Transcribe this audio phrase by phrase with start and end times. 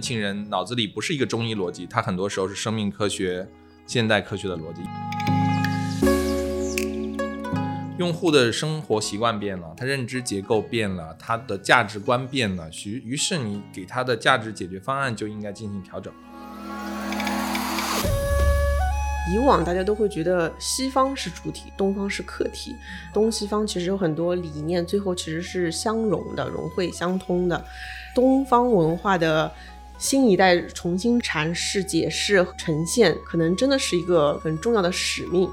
[0.00, 3.46] 年轻人脑子里不是一个中医逻辑，他很多时候是生命科学、
[3.84, 4.80] 现代科学的逻辑。
[7.98, 16.10] 用户的生活习惯变了，他认知结构变了，他的价值观变了，于于是你给他的价值解决方案就应该进行调整。
[19.34, 22.74] 以往大家都会觉得西方是主体，东方是客体，
[23.12, 27.62] 东西方其实有很多理念，最后其实是相融的、融会相通的。
[28.12, 29.52] 东方文化的
[30.00, 35.46] 新一代重新阐释、解释、呈现，可能真的是一个很重要的使命。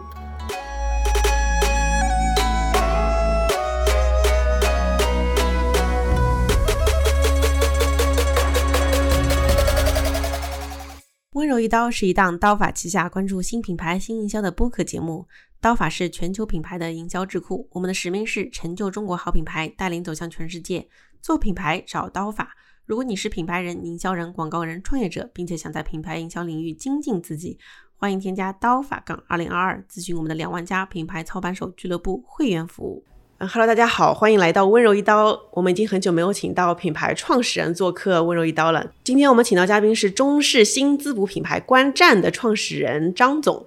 [11.34, 15.28] 温柔一刀是一档刀法旗下关注新品牌新营销的播客节目。
[15.60, 20.88] 刀法是全球品牌的营销智库，我们的使命是成就中国好品牌，带领走向全世界。
[21.22, 22.56] 做品牌找刀法。
[22.88, 27.60] 如果你是品牌人、营销人、广告人、创业者，并且想在品牌营销领域精进自己，
[27.98, 33.04] 欢迎添加刀法杠二零二二，咨询我们的两万家品牌操盘手俱乐部会员服务。
[33.40, 35.38] 嗯，Hello，大家好，欢迎来到温柔一刀。
[35.52, 38.94] 我们已经很久没有请到品牌创始人做客温柔一刀了。
[39.04, 43.66] 今天我们请到嘉宾是中式新滋补品牌观战的创始人张总，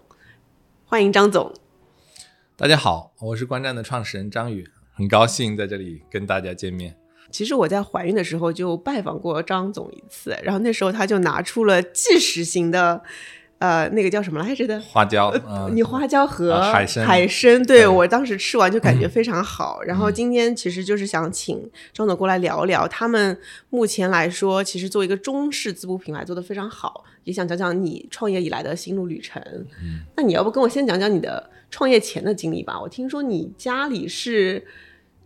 [0.86, 1.52] 欢迎张总。
[2.56, 6.96] 大家好，我是观战的创始人张宇，很高兴在这里跟大家见面。
[7.30, 13.02] 其实我在怀孕的时候就拜访过张总一次，然后那时候他就拿出了即食型的。
[13.60, 15.30] 呃，那个叫什么来着的花椒？
[15.74, 19.82] 你花椒和海参，海参，对我当时吃完就感觉 非常好。
[19.82, 29.42] 然后今天其实就是想请张总过来聊聊，他们目前来说，其实做一个中式滋补品牌做的非常好，也想讲讲你创业以来的心路旅程。
[29.82, 32.80] 嗯，那你要不跟我先讲讲你的创业前的经历吧？
[32.80, 34.66] 我听说你家里是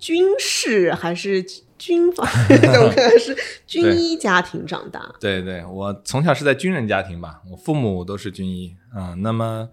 [0.00, 1.46] 军事还是？
[1.84, 5.14] 军方，我可能是军医家庭长大。
[5.20, 9.14] 对对，我从小是在军人家庭吧，我父母都是军医啊。
[9.18, 9.68] 那么，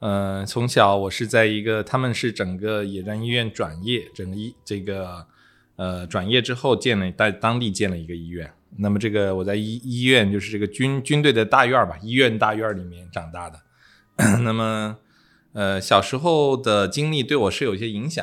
[0.00, 5.26] 呃，从小我是在一个，他们是整个野战医院转业，整个医这个
[5.76, 8.52] 呃转业之后建了在当地建了一个医院。
[8.76, 13.60] 那么这个我在医医院就是这个军军队的大院吧，医院大院里面长大的。
[14.44, 14.98] 那么，
[15.54, 18.22] 呃，小时候的经历对我是有些影响。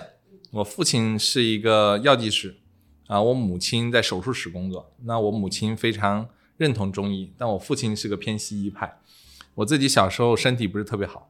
[0.51, 2.57] 我父亲是一个药剂师。
[3.13, 8.97] 啊，我母亲在手术室工作，那我母亲非常认同中医，但我父亲是个偏西医派。
[9.53, 11.29] 我自己小时候身体不是特别好，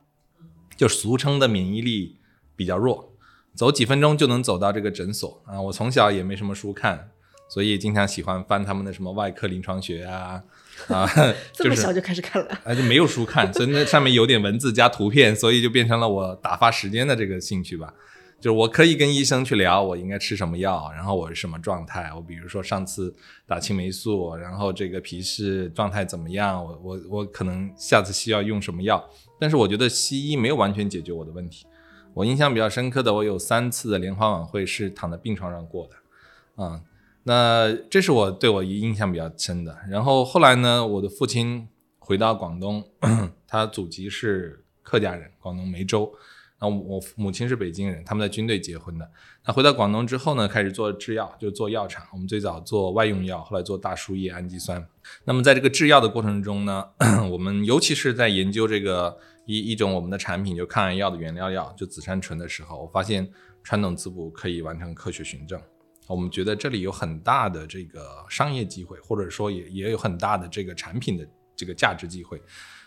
[0.78, 2.16] 就俗称的免疫力
[2.56, 3.12] 比较弱，
[3.54, 5.60] 走几分钟就能走到这个诊所啊。
[5.60, 7.10] 我从小也没什么书看，
[7.50, 10.42] 所以经常喜欢翻他们的什么外科临床学啊
[10.88, 11.06] 啊，
[11.52, 17.94] 这么小就开始看了，啊就没有书看，所以那上面有点文字加图片，所以就变成了我打发时间的这个兴趣吧。
[18.44, 22.12] 就是我可以跟医生去聊，我应该吃什么药，然后我是什么状态。
[22.14, 23.16] 我比如说上次
[23.48, 26.62] 打青霉素，然后这个皮试状态怎么样？
[26.62, 29.02] 我我我可能下次需要用什么药？
[29.40, 31.66] 但是我觉得西医没有完全解决我的问题。
[32.14, 36.82] 我印象比较深刻的，我有三次的联欢晚会是躺在病床上过的，啊，
[37.24, 39.78] 那这是我对我印象比较深的。
[39.90, 41.66] 然后后来呢，我的父亲
[41.98, 42.84] 回到广东，
[43.48, 46.14] 他祖籍是客家人，广东梅州。
[46.64, 49.12] 那我母亲是北京人，他们在军队结婚的。
[49.46, 52.08] 那回到广东之后呢，开始做制药，就做药厂。
[52.14, 54.88] 我们最早做外用药，后来做大输液氨基酸。
[55.26, 56.88] 那么在这个制药的过程中呢，
[57.30, 63.30] 我们尤其是在研究这个一一种我们的产品，就抗癌药的原料药，就紫杉醇的时候，我发现
[63.62, 65.62] 传统滋补可以完成科学循证。
[66.08, 72.42] 我们觉得这里有很大的这个商业机会，或者说也也有很大的这个产品的这个价值机会。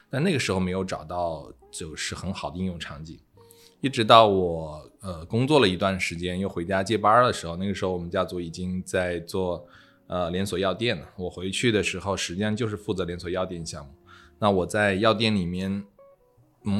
[0.08, 3.20] 但那个时候没有找到就是很好的应用场景。
[3.86, 9.64] 一直到我呃工作了一段时间，又回家接班的时候，那个时候我们家族已经在做
[10.08, 11.08] 呃连锁药店了。
[11.16, 13.92] 我回去的时候，实际上就是负责连锁药店项目。
[14.40, 15.84] 那我在药店里面，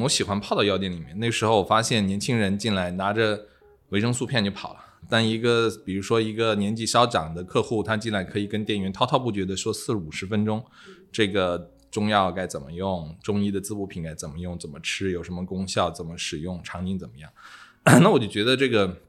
[0.03, 1.17] 我喜欢泡到药店里面。
[1.17, 3.45] 那时候我发现年轻人进来拿着
[3.91, 4.79] 维生素片就跑了，
[5.09, 10.61] 但一个比如说一个年纪稍长的客户，他进来可以跟店员滔滔不绝的说四五十分钟，
[11.09, 11.71] 这个。
[11.97, 13.17] 中药该怎么用？
[13.23, 14.55] 中医的滋补品该怎么用？
[14.59, 15.09] 怎么吃？
[15.09, 15.89] 有什么功效？
[15.89, 16.61] 怎么使用？
[16.61, 17.33] 场景怎么样？
[18.03, 19.01] 那我就觉得这个，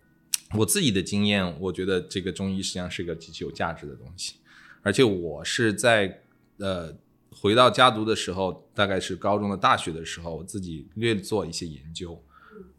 [0.54, 4.36] 我自己的经验，我觉得这个中医实际上是一个极其有价值的东西。
[4.82, 6.22] 而且我是在
[6.56, 6.96] 呃
[7.30, 12.18] 回到家族的时候，大概是高中的大学的时候，我自己略做一些研究，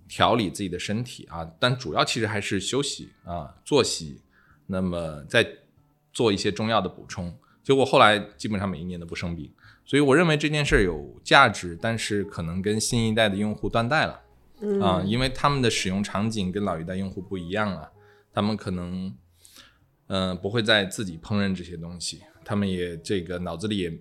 [0.07, 4.19] 调理自己的身体啊，但主要其实还是休息啊，作息，
[4.65, 5.47] 那么再
[6.11, 7.31] 做一些中药的补充。
[7.61, 9.53] 结果后来基本上每一年都不生病。
[9.89, 14.21] 所以我认为这件事有价值，但是可能跟新一代的用户断代了，
[14.83, 17.91] 啊，因为他们的使用场景跟老一代用户不一样了，
[18.31, 19.11] 他们可能，
[20.05, 23.99] 嗯，不会再自己烹饪这些东西，他们也这个脑子里也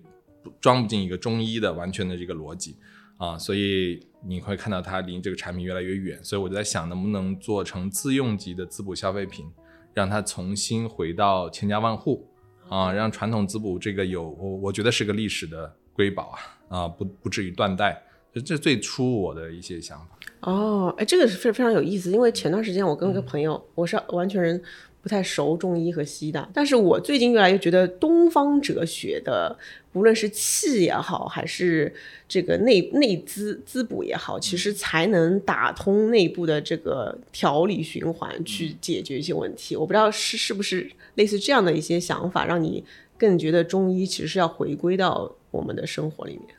[0.61, 2.77] 装不进一个中医的完全的这个逻辑
[3.17, 6.23] 啊，所以你会看到它离这个产品越来越远。
[6.23, 9.51] 所以我就在想，能不能做成自用级的滋补消费品，
[9.95, 12.28] 让它重新回到千家万户
[12.69, 16.29] 啊，让传统滋补这个有我我觉得是个历史的瑰宝
[16.69, 18.03] 啊啊，不不至于断代。
[18.31, 20.15] 这这最初我的一些想法。
[20.41, 24.61] 哦，哎，这个是非非常有意思，因为前段时间我跟一个朋友，我是完全人
[25.01, 29.57] 不太熟中医和西医的，但是我最近越来越觉得东方哲学的，
[29.93, 31.93] 无论是气也好，还是
[32.27, 39.75] 这个内内滋滋补也好，其实才能打通内部的这个调理循环，去解决一些问题。
[39.75, 42.83] 我不知道是是不是类似这样的一些想法，让你
[43.17, 46.55] 更觉得中医其实是要回归到我们的生活里面。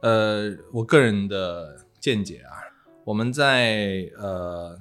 [0.00, 2.72] 呃，我个人的见解啊。
[3.04, 4.78] 我们在呃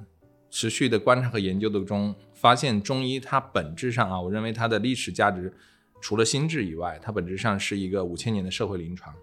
[0.52, 5.54] 持续的观察和研究的中，发现中医它本质上啊，我认为它的历史价值
[6.02, 9.14] 除了心智以外，它本质上是一个五千年的社会临床，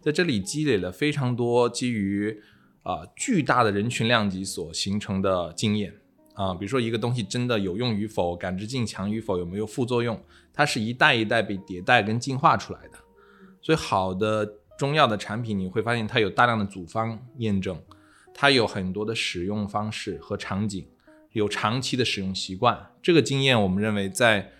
[0.00, 2.40] 在这里积累了非常多基于
[2.84, 5.92] 啊巨大的人群量级所形成的经验
[6.34, 10.22] 啊，比如说一个东西真的有用与否，感知性强与否，有没有副作用，
[10.54, 12.98] 它是一代一代被迭代跟进化出来的。
[13.60, 14.46] 所以好的
[14.78, 17.76] 中药的产品，你会发现它有大量的组方验证。
[18.34, 20.86] 它有很多的使用方式和场景，
[21.32, 22.90] 有长期的使用习惯。
[23.02, 24.52] 这个经验，我们认为在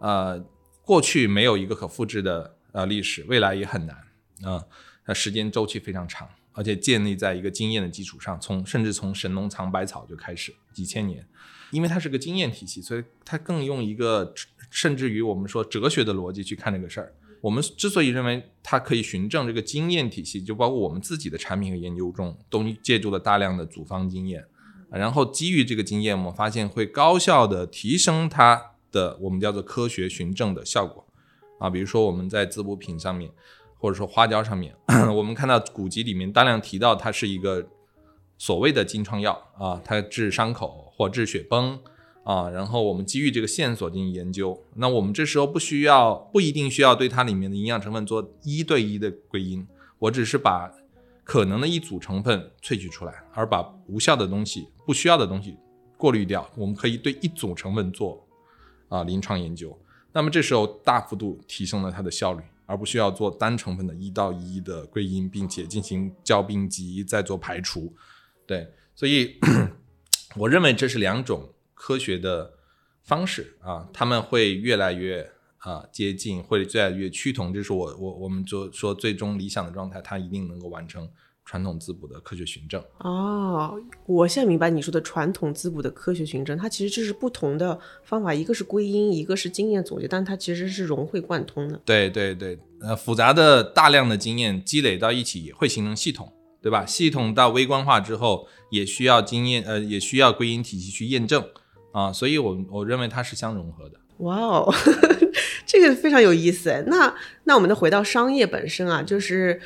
[0.00, 0.38] 呃
[0.84, 3.96] 过去没有一个可复制的呃历史，未来也很难
[4.42, 4.64] 啊。
[5.04, 11.26] 它时间周期非常长，而且建立在一个经验的基础上，从甚至从神农尝百草就开始几千年，
[11.72, 14.32] 因为它是个经验体系，所以它更用一个
[14.70, 17.14] 甚至于我们说哲学的逻辑去看这个事儿。
[17.40, 24.44] 我们之所以认为它可以循证这个经验体系，就包括我们自己的产品和研究中，都借助了大量的组方经验，
[24.98, 31.06] 然后基于这个经验，我们发现会高效的提升它的我们叫做科学循证的效果
[31.58, 31.70] 啊。
[31.70, 33.30] 比如说我们在滋补品上面，
[33.78, 34.74] 或者说花椒上面，
[35.16, 37.66] 我们看到古籍里面大量提到它是一个
[38.36, 41.78] 所谓的金创药啊，它治伤口或治血崩。
[42.22, 49.66] 啊，然后我们基于这个线索进行研究，那我们这时候不需要，不一定需要对它里面的营养成分做一对一的归因，
[50.00, 50.70] 我只是把
[51.30, 55.56] 可能的一组成分萃取出来，而把无效的东西、不需要的东西
[55.96, 56.50] 过滤掉。
[56.56, 58.26] 我们可以对一组成分做
[58.88, 59.78] 啊临床研究，
[60.12, 67.94] 那么这时候大幅度提升了它的效率，而不需要做单成分的一到一的归因，并且进行交病机再做排除。
[68.44, 68.66] 对，
[68.96, 69.38] 所以
[70.34, 71.48] 我认为这是两种。
[71.82, 72.52] 科学的
[73.04, 75.30] 方式啊，他们会越来越
[75.60, 77.54] 啊接近，或者越来越趋同。
[77.54, 81.08] 这是我我我们就说最终理想的状态，它一定能够完成
[81.44, 82.82] 传统滋补的科学循证。
[82.98, 83.74] 哦，
[84.06, 91.80] 我现在明白你说的传统滋补的科学循证，它其实就是不同的方法，一个是归因，一个是经验总结，但它其实是融会贯通的。
[91.84, 96.32] 对对对，呃，复杂的大量的经验积累到一起，也会形成系统，
[96.62, 96.86] 对吧？
[96.86, 101.44] 系统到微观化之后，也需要经验，呃，也需要归因体系去验证。
[101.92, 103.98] 啊，所以，我我认为它是相融合的。
[104.18, 104.72] 哇哦，
[105.70, 106.84] 这个非常有意思。
[106.88, 107.14] 那
[107.44, 109.60] 那我们再回到商业本身啊，就是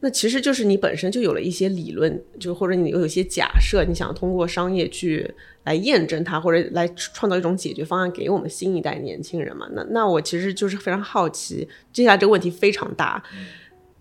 [0.00, 5.34] 那其实就是你本身就有了一些理论，就或者你有一些假设，你想通过商业去
[5.64, 9.68] 来验证它，或者来创造一种解决方案给我们新一代年轻人嘛？
[9.72, 13.22] 那那我其实就是非常好奇，接下来这个问题非常大。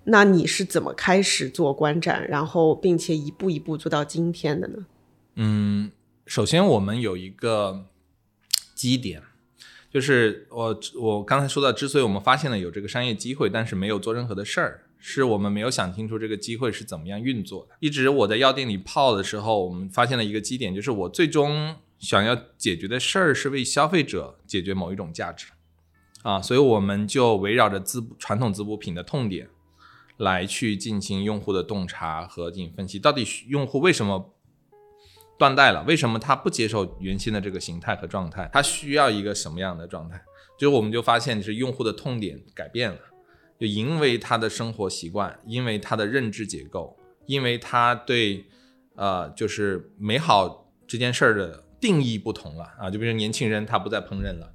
[0.06, 4.86] 那你是怎么开始做观展，然后并且一步一步做到今天的呢？
[5.36, 5.92] 嗯。
[6.30, 7.86] 首先，我们有一个
[8.76, 9.22] 基点，
[9.98, 17.76] 就是我我刚才说到，之所以我们发现了有这个商业机会，但是没有做任何的事儿，是我们没有想清楚这个机会是怎么样运作的。
[17.80, 25.48] 一直我在药店里泡的时候，我们发现了一个基点，就是我最终想要解决的事儿是为消费者解决某一种价值
[26.22, 29.50] 啊，所以我们就围绕着滋传统滋补品的痛点
[30.18, 34.36] 来去进行用户的洞察和进行分析，到底用户为什么？
[35.38, 38.50] 断代了，为什么他不接受原先的这个形态和状态？
[38.52, 40.20] 他需要一个什么样的状态？
[40.58, 42.98] 就我们就发现，是用户的痛点改变了，
[43.60, 48.46] 就因为他的生活习惯，因为他的认知结构，因为他对
[48.96, 52.90] 呃就是美好这件事儿的定义不同了啊。
[52.90, 54.52] 就比如年轻人他不再烹饪了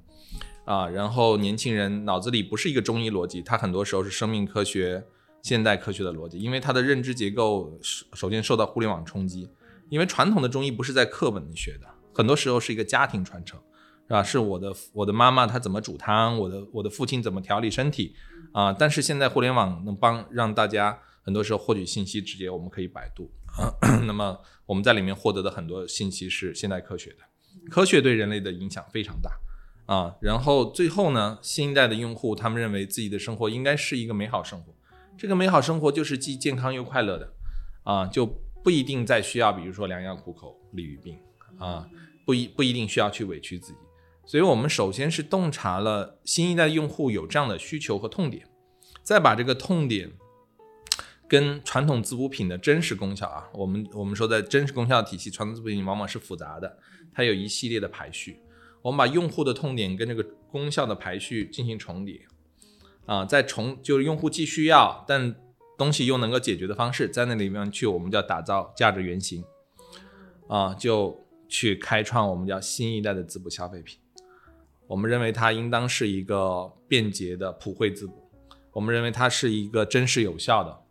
[0.65, 5.01] 啊，然后年轻人脑子里不是一个中医逻辑，他很多时候是生命科学、
[5.41, 9.49] 现代科学的逻辑，因为他的认知结构首首先受到互联网冲击。
[9.89, 13.59] 因为传统的中医不是在课本里学的，很多时候是一个家庭传承，
[14.07, 14.23] 是吧？
[14.23, 18.15] 是我的我的妈妈她怎么煮汤，我的我的父亲怎么调理身体
[18.51, 18.73] 啊？
[18.73, 23.71] 但是现在互联网能帮让大家很多时候获取信息直接我们可以百度啊，
[24.05, 27.17] 那么我们在里面获得的很多信息是现代科学的，
[27.69, 29.31] 科学对人类的影响非常大
[29.85, 30.15] 啊。
[30.21, 34.73] 然后最后呢，新一代的用户他们认为自己的生活应该是一个美好生活，
[35.17, 37.33] 这个美好生活就是既健康又快乐的
[37.83, 41.19] 啊，就不一定再需要比如说良药苦口利于病
[41.59, 41.87] 啊，
[42.25, 43.77] 不一不一定需要去委屈自己。
[44.25, 48.47] 所以我们首先是洞察了新一代用户有这样的需求和痛点，
[49.03, 50.09] 再把这个痛点
[51.27, 56.79] 跟传统滋补品的真实功效啊，我们我们说在真实功效体系，传统滋补品往往是复杂的，
[57.11, 58.39] 它有一系列的排序。
[58.81, 62.25] 我们把用户的痛点跟这个功效的排序进行重叠，
[63.05, 65.35] 啊，再重就是用户既需要但
[65.83, 69.43] 东西又能够解决的方式，在那里面去我们叫打造价值原型，
[70.47, 73.99] 啊，就去开创我们叫新一代的滋补消费品。
[74.87, 78.13] 我们认为它应当是一个便捷的普惠滋补，
[78.71, 80.81] 我们认为它是一个真实有效的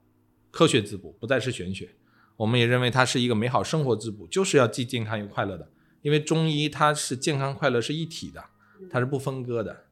[0.50, 1.90] 科学滋补，不再是玄学。
[2.36, 5.70] 我们也认为它是一个美好生活滋补，就是要既健康又快乐的。
[6.02, 8.44] 因为中医它是健康快乐是一体的，
[8.90, 9.84] 它是不分割的。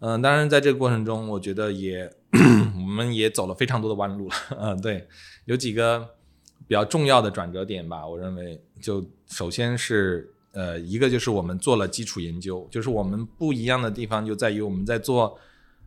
[0.00, 2.12] 嗯，当然在这个过程中，我觉得也
[2.76, 4.34] 我们也走了非常多的弯路了。
[4.58, 5.06] 嗯， 对，
[5.46, 6.08] 有几个
[6.66, 8.06] 比较重要的转折点吧。
[8.06, 10.32] 我认为，就首先是。
[10.52, 15.38] 呃，一个就是我们做了基础研究，就是我们不一样的地方就在于我们在做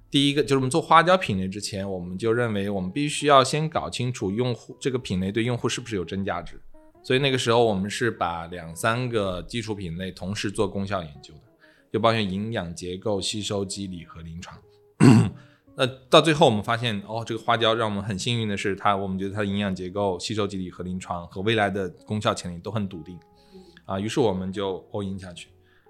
[0.09, 6.61] 第一个，就是我们做花椒品类之前，我们就认为我们必须要先搞清楚用户这个品类对用户是不是有真价值。
[7.03, 11.41] 所以那个时候我们是把两三个基础品类同时做功效研究的，
[11.91, 14.57] 就包括营养结构、吸收机理和临床。
[15.81, 23.17] 那到最后我们发现，哦，这个花椒让我们很幸运的是，它我们觉得它的营养结构、吸收机理和临床和未来的功效潜力都很笃定。
[23.85, 25.47] 啊，于是我们就 all in 下去，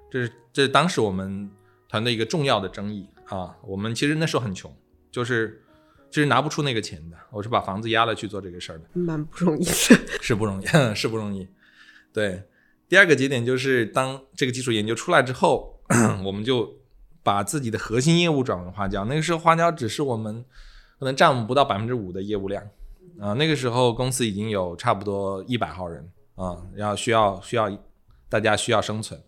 [0.10, 1.52] 这是这是当时我们
[1.90, 3.54] 团队一个重要的争议啊。
[3.64, 4.74] 我们其实那时候很穷，
[5.12, 5.62] 就是
[6.10, 7.18] 其实拿不出那个钱的。
[7.30, 9.72] 我是把房子押了去做这个事儿的，蛮不容易的，
[10.22, 11.46] 是不容易， 是不容易。
[12.14, 12.44] 对，
[12.88, 15.82] 第二个节点就是当这个技术研究出来之后，
[16.24, 16.81] 我们就
[17.24, 19.06] 把自己的核心业务转为花椒。
[19.06, 20.44] 那个时候花椒只是我们
[21.00, 22.64] 可能占我们不到百分之五的业务量
[23.20, 23.34] 啊。
[23.34, 27.72] 那个时候公司已经有差不多一百号人啊，然后需要需要。
[28.32, 29.20] 大家需要生存，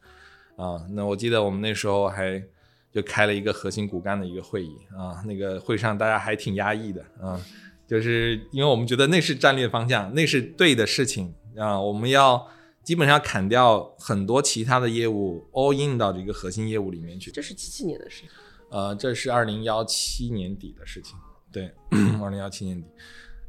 [0.55, 2.41] 啊，那我记得我们那时候还
[2.89, 7.37] 就开了一个核心骨干的一个会议啊，那个会上大家还挺压抑的啊，
[7.85, 12.47] 就是因为我们觉得那是战略方向，那是对的事情啊，我们要
[12.83, 17.31] 基本上砍掉很多其他的业务，all in 到这个核心业务里面去。
[17.31, 18.29] 这是几几年的事情？
[18.69, 21.15] 呃，这是二零幺七年底的事情，
[21.51, 21.71] 对，
[22.21, 22.87] 二零幺七年底，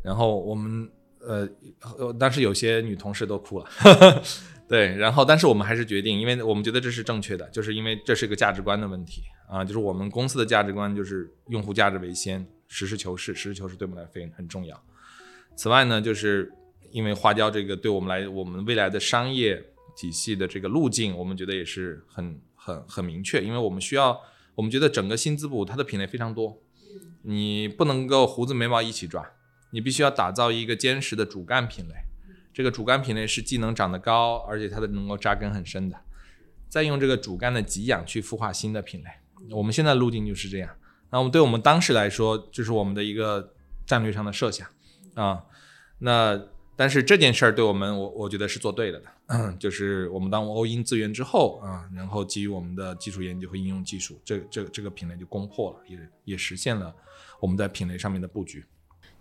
[0.02, 0.88] 然后我们
[1.20, 1.48] 呃，
[2.18, 3.66] 当时有些女同事都哭了。
[4.68, 14.82] 对，然后但是我们还是决定，因为我们觉得这是正确的，就是因为这是一个价值观的问题啊，就是我们公司的价值观就是用户价值为先，实事求是，实事求是对我们来说很重要。
[15.54, 16.50] 此外呢，就是
[16.94, 19.60] 因为花椒这个对我们来，我们未来的商业
[19.96, 24.20] 体系的这个路径，我们觉得也是很很很明确，因为我们需要，
[24.54, 26.62] 我们觉得整个新滋补它的品类非常多，
[27.22, 29.28] 你不能够胡子眉毛一起抓，
[29.72, 31.94] 你必须要打造一个坚实的主干品类。
[32.52, 35.98] 这个主干品类是既能长得高，而且它的能够扎根很深的，
[36.68, 39.10] 再用这个主干的给养去孵化新的品类。
[39.50, 40.70] 我们现在路径就是这样。
[41.10, 43.52] 那我们对我们当时来说，这是我们的一个
[43.84, 44.68] 战略上的设想
[45.14, 45.42] 啊。
[45.98, 46.40] 那
[46.76, 56.94] 但是这件事儿对我们，我我觉得是做对了的， 就是我们当 all in 资源之后啊，然后基于我们的基础研究和应用技术，这这这个品类就攻破了，也也实现了
[57.40, 58.64] 我们在品类上面的布局。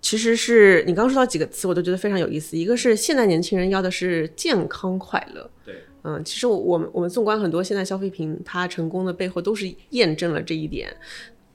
[0.01, 2.57] 其实是你刚刚说到几个词，我都觉得非常有意思。
[2.57, 10.93] 一个是现在年轻人要的是健康快乐，对，嗯，其实我们我们纵观很多现在消费品，它成功的背后都是验证了这一点。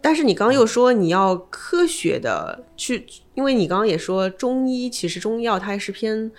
[0.00, 6.30] 但是你刚刚又说你要科学的去，因为你刚刚也说中医其实中医药它还是偏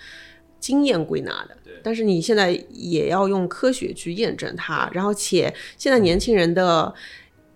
[0.58, 6.94] 经验归纳的，但是你现在也要用科学去验证它，然后且现在年轻人的。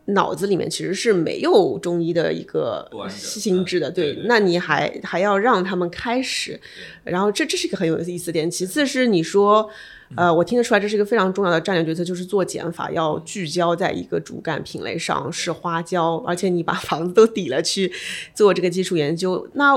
[0.06, 6.61] 脑子里面其实是没有中医的一个心智的，对，那你还还要让他们开始，
[7.04, 8.50] 然后这这是一个很有意思点。
[8.50, 9.66] 其次是你说，
[10.14, 17.90] 呃，我听得出来这是一个非常重要的战略决策，就是做减法要聚焦在一个主干品类上，是花椒，而且你把房子都抵了去
[18.34, 19.49] 做这个基础研究。
[19.54, 19.75] 那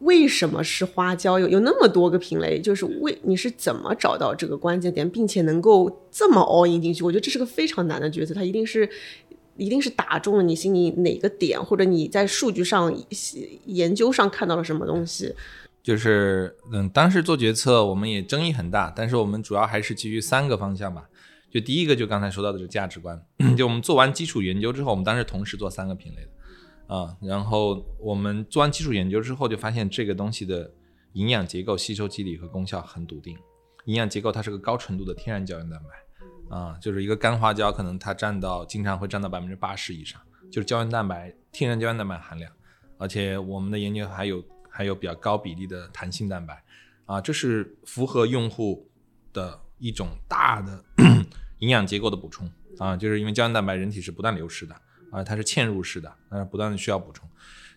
[0.00, 1.38] 为什么是花椒？
[1.38, 7.02] 有有那么多个品类，就是为你是怎么找到这个关键点，并且能够这么 all in 进去？
[7.02, 8.86] 我觉得这是个非常难的决策，它一定是。
[9.60, 12.92] 一定是打中了你心里哪个点，或者你在数据上、
[13.66, 15.34] 研究上看到了什么东西？
[15.82, 21.08] 就是，嗯，当时做决策我们也争议很大，但是我们主要还是基于三个方向吧。
[21.50, 23.20] 就第一个，就刚才说到的这个价值观。
[23.56, 30.70] 就我们做完基础研究之后，我们当时同时做三个品类的啊，然后我们做完基础研究之后，就发现这个东西的
[31.14, 33.36] 营养结构、吸收机理和功效很笃定。
[33.86, 35.88] 营养结构它是个高纯度的天然胶原蛋白。
[36.50, 42.52] 啊，就是一个干花椒可能它占到经常会占到百分之八十以上，就是胶原蛋白天然胶原蛋白含量，
[42.98, 46.62] 而且我们的研究还有还有比较高比例的弹性蛋白，
[47.06, 48.90] 啊，这是符合用户
[49.32, 50.84] 的一种大的
[51.60, 52.50] 营养结构的补充。
[52.78, 54.74] 啊，就是因为胶原蛋白人体是不断流失的
[55.10, 57.28] 啊，它是嵌入式的，呃，不断的需要补充。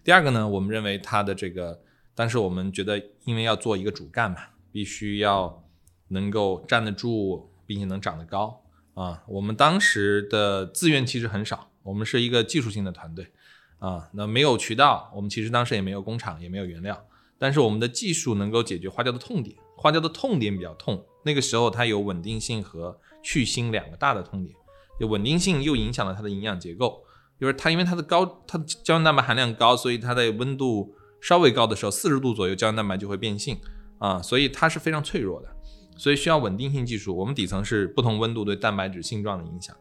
[0.01, 1.81] 第二个呢，我们认为它的这个，
[2.15, 4.37] 但是我们觉得因为要做一个主干嘛，
[4.71, 5.61] 必须要
[6.09, 8.62] 能够站得住，并且能长得高
[8.93, 9.23] 啊。
[9.27, 13.31] 我们当时的资源其实很少，我们是一个技术性的团队
[13.79, 17.05] 啊，那没有渠道，我们其实当时也没有工厂，也没有原料，
[17.37, 24.55] 但是我们的技术能够解决花椒的痛点，花椒的痛点比较痛，那个时候它有稳定性和去腥两个大的痛点，
[24.99, 27.03] 有稳定性又影响了它的营养结构。
[27.39, 33.59] 就是它，因为它的高，它的胶原蛋白含量高，所以它在温度稍微高的时候，四十度左右，胶原蛋白就会变性
[33.97, 35.49] 啊，所以它是非常脆弱的，
[35.97, 37.15] 所以需要稳定性技术。
[37.15, 39.75] 我们底层是不同温度对蛋白质性状的影响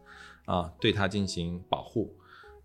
[0.45, 2.15] 啊，对它进行保护。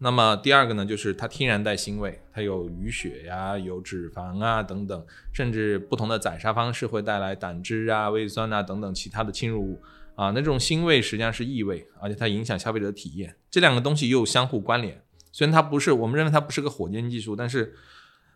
[0.01, 9.81] 那么第二个呢，就是它天然带腥味，它有淤血呀，有脂肪啊等等，甚至不同的宰杀方式会带来胆汁啊、胃酸啊等等其他的侵入物。
[10.15, 13.37] 啊，那这种腥味实际上是异味，而且它影响消费者的体验。
[13.51, 15.01] 这两个东西又相互关联，
[15.31, 17.77] 虽然它不是，我们认为它不是个火箭技术，但是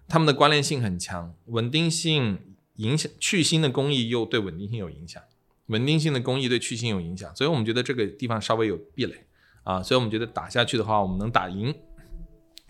[0.07, 1.35] 它们的关联性很强。
[1.47, 2.39] 稳定性
[2.77, 5.23] 影响去腥的工艺又对稳定性有影响，
[5.67, 9.27] 稳定性的工艺对去腥有影响，所以我们觉得这个地方稍微有壁垒
[9.65, 11.75] 啊，所以我们觉得打下去的话，我们能打赢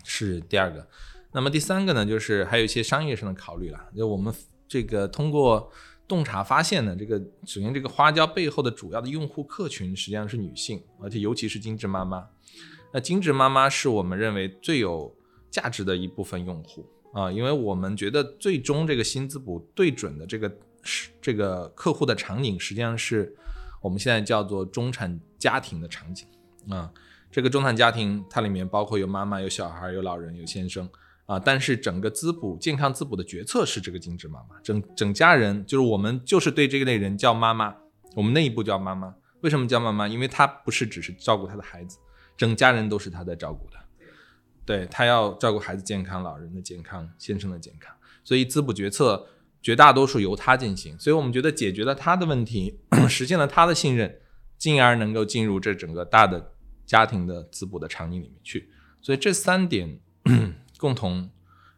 [0.03, 0.87] 是第二个。
[1.31, 4.33] 那么第三个呢，就是还有一些商业上的考虑了，就我们
[4.67, 5.71] 这个通过。
[6.05, 12.27] 洞察发现呢，这个首先这个花椒背后的主要的用户客群实际上是女性，而且尤其是精致妈妈。
[12.91, 15.15] 那精致妈妈是我们认为最有
[15.49, 20.51] 价值的一部分用户啊，因为我们觉得最终这个新滋补对准的这个
[20.81, 23.33] 是这个客户的场景，实际上是
[23.81, 26.27] 我们现在叫做中产家庭的场景
[26.69, 26.91] 啊。
[27.31, 30.89] 这个中产家庭它里面包括有妈妈、有小孩、有老人、有先生。
[31.25, 37.73] 啊，但是整个滋补健康滋补的决策是这个精致妈妈，整整家人就是我们就是对这个类人叫妈妈，
[38.13, 39.15] 我们内部叫妈妈。
[39.39, 40.05] 为什么叫妈妈？
[40.05, 41.97] 因为她不是只是照顾她的孩子，
[42.35, 43.77] 整家人都是她在照顾的。
[44.65, 49.27] 对他要照顾孩子健康、老人的健康、先生的健康，所以滋补决策
[49.61, 50.97] 绝大多数由他进行。
[50.99, 54.19] 所以我们觉得解决了他的问题， 实现了他的信任，
[54.57, 56.53] 进而能够进入这整个大的
[56.85, 58.69] 家庭的滋补的场景里面去。
[59.01, 59.99] 所以这三点。
[60.79, 61.29] 共同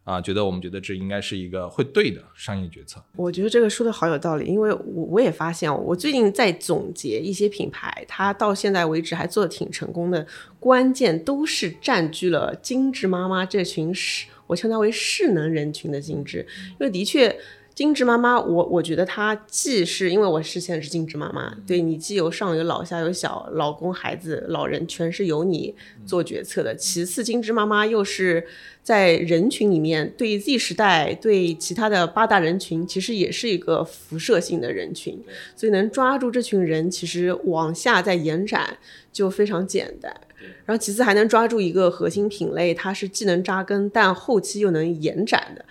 [0.06, 3.02] 啊，觉得我们觉得这应该是一个会对的商业决策。
[3.16, 10.24] 我觉得这个说的好有道理，因为我我也发现，我最近在总结一些品牌，它到现在为止还做的挺成功的，
[10.60, 16.46] 关键都是占据了精致妈妈这群是，我称它为势能人群的精致，
[16.78, 17.36] 因为的确。
[17.76, 25.74] 精致妈妈，我我觉得她既是因为我是现在是精致妈妈，对你既有上有老下有小，老公孩子老人全是由你
[26.06, 26.74] 做决策的。
[26.74, 28.46] 其次，精致妈妈又是
[28.82, 35.22] 在人群里面对 Z 时代对其他的八大人群，其实也是一个辐射性的人群，
[35.54, 38.78] 所以能抓住这群人，其实往下再延展
[39.12, 40.18] 就非常简单。
[40.64, 45.62] 然后其次还能抓住一个核心品类，它是既能扎根，但后期又能延展的。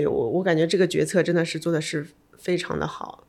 [0.00, 2.06] 对我，我感觉这个决策真的是做的是
[2.38, 3.26] 非常的好。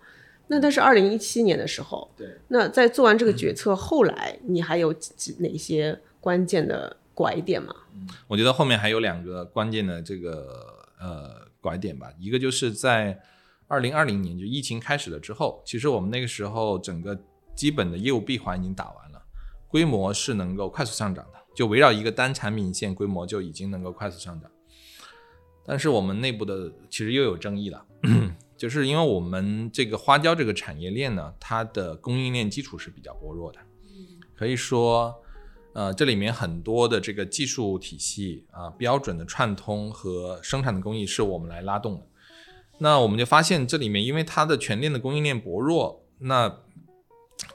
[0.48, 7.74] 那但是二零一七年的时候，对，那在做完这个决策后来，你还有几哪些关键的拐点吗？
[8.28, 12.12] 我觉得后面还有两个关键的这个呃拐点吧。
[12.20, 13.20] 一个就是在
[13.68, 17.20] 二零二零年就疫情开始了之后，其实我们那个时候整个
[17.56, 19.22] 基本的业务闭环已经打完了，
[19.68, 24.52] 规模是能够快速上涨的，就围绕一个单产品线规模就已经能够快速上涨。
[25.66, 27.86] 但是我们内部的其实又有争议了，
[28.56, 33.60] 就是因为我们这个花椒这个产业链呢，它的供应链基础是比较薄弱的，
[34.36, 35.16] 可以说，
[35.74, 42.08] 呃，这里面很多的这个技术体系啊、标准的串通和生产的工艺是我们来拉动的。
[42.78, 46.60] 那我们就发现这里面，因为它的全链的供应链薄弱，那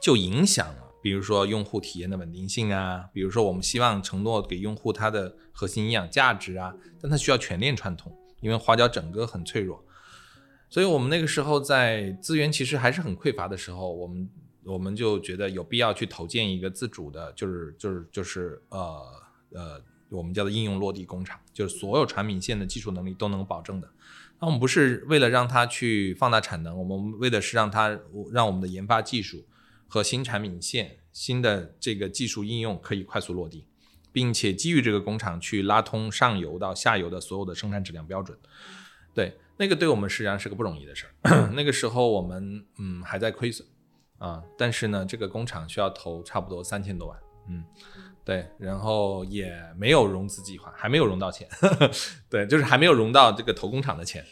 [0.00, 0.89] 就影响了。
[1.02, 9.82] 比如说用户体验的稳定性啊，比如说我们希望承诺给用户它的核心营养价值啊，但它需要全链串通，因为花椒整个很脆弱，
[10.68, 14.28] 所以我们那个时候在资源其实还是很匮乏的时候，我们
[14.64, 19.02] 我们就觉得有必要去投建一个自主的，就是就是就是呃
[19.54, 23.88] 呃，我们叫做应用落地工厂，就是所有产品线的技术能力都能保证的。
[24.38, 27.98] 那我们不是为了让它去放大产能，我们为的是让它
[28.32, 29.46] 让我们的研发技术。
[29.90, 33.66] 和新产品线、新的这个技术应用可以快速落地，
[34.12, 38.38] 并且基于这个工厂去拉通上游到下游的所有的生产质量标准。
[39.12, 41.50] 对，那个对我们实际上是个不容易的事儿。
[41.54, 43.66] 那个时候我们嗯还在亏损
[44.18, 47.64] 啊，但是呢，这个工厂需要投差不多三千多万，嗯，
[48.24, 51.48] 对，然后也没有融资计划，还没有融到钱，
[52.30, 54.24] 对，就是还没有融到这个投工厂的钱，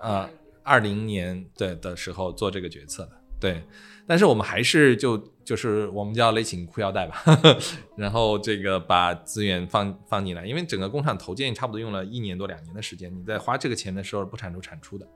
[0.00, 0.30] 啊，
[0.62, 3.64] 二零年对的时候做这个决策的，对，
[4.08, 7.22] 但是我们还是就就是我们叫勒紧裤腰带吧，
[7.94, 15.06] 然后这个把资源放放进来，因为整个工厂投建差不多用了一年多两年的时间，你在花这个钱的时候不产出产出的，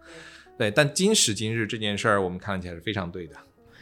[0.58, 3.34] 对，但今时今日这件事儿我们看起来是非常对的。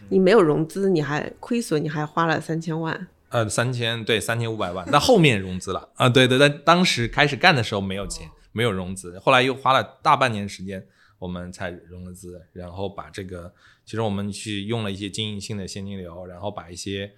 [0.09, 3.09] 你没有融资，你还亏损，你还花了三千万。
[3.29, 6.09] 呃，三千对三千五百万，那后面融资了 啊？
[6.09, 10.85] 对对，但当时开始干的时候没有钱，没有融资，后来又花了大半年时间，
[11.19, 13.53] 我们才融了资，然后把这个，
[13.91, 17.11] 其实我们去用了一些经营性的现金流，然后把一些。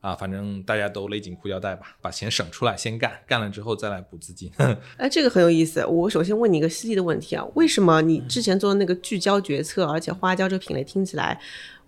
[0.00, 4.48] 啊，反正大家都勒紧裤腰带吧，把钱省出来先干，干了之后再来补资金。
[4.98, 5.84] 哎，这个很有意思。
[5.84, 11.40] 我首先问你一个犀利的问题啊，为什么你之前做的那个聚焦决策，而且花椒这个品类听起来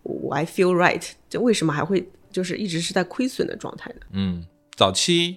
[0.03, 4.01] 我 I feel right，这为什么还会就是一直是在亏损的状态呢？
[4.11, 5.37] 嗯，早期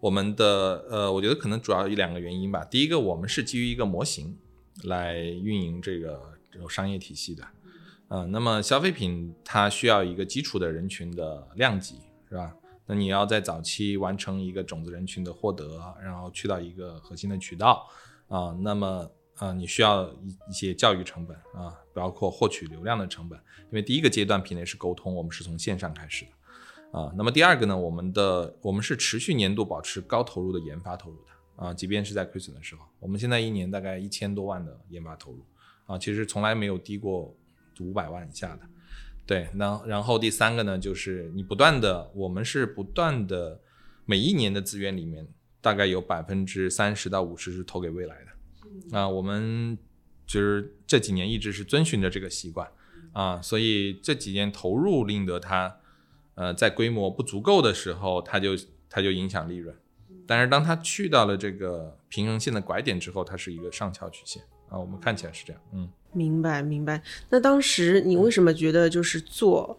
[0.00, 2.64] 我们的呃，我觉得可能主要有两个原因吧。
[2.64, 4.34] 第一个，我们是基于一个模型
[4.84, 7.44] 来运营这个这种商业体系的。
[8.10, 11.96] 嗯，那么消费品它需要一个基础的人群的量级，
[12.28, 12.54] 是吧？
[12.86, 17.86] 那你要在早期完成一个种子人群的获得，然后去到一个核心的渠道
[18.28, 23.38] 啊，那么啊，你需要一一些教育成本啊，包括获取流量的成本。
[23.64, 27.12] 因为第一个阶段品类是沟通，我们是从线上开始的啊。
[27.14, 35.44] 那么第二个呢，我们的我们是持续年度保持高投入的研发投入的啊，即便是在亏损的时候，我们现在一年大概一千多万的研发投入
[35.84, 37.36] 啊，其实从来没有低过。
[37.82, 38.60] 五百万以下的，
[39.26, 43.60] 对，那然后第三个呢，就是你不断的，我们是不断的，
[44.06, 45.28] 每一年的资源里面，
[45.60, 49.76] 大概有百分之三十到五十是投给未来的，啊，我们
[50.26, 52.66] 就是这几年一直是遵循着这个习惯，
[53.12, 55.76] 啊，所以这几年投入令得它，
[56.34, 58.56] 呃，在规模不足够的时候，它就
[58.88, 59.76] 它就影响利润，
[60.26, 65.90] 但是当它去到了这个平衡线的拐点之后，它是一个上翘曲线，啊，我们看起来是这样，嗯。
[66.12, 69.78] 明白明白，那当时你为什么觉得就是做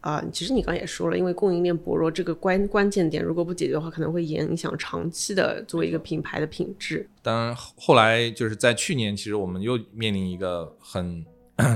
[0.00, 0.24] 啊？
[0.32, 7.06] 其实你刚也说了，因为供应链薄弱这个关关键点，如果不解决的话，可能会影响长期的作为一个品牌的品质。
[7.20, 11.26] 当然，后来就是在去年，其实我们又面临一个很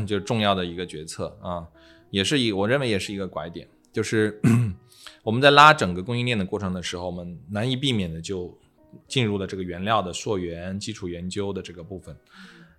[0.06, 1.66] 就重要的一个决策啊，
[2.10, 4.40] 也是一我认为也是一个拐点，就是
[5.24, 8.56] 我们在拉整个供应链的过程的时候，我们难以避免的就
[9.08, 12.16] 进入了这个原料的溯源、基础研究的这个部分，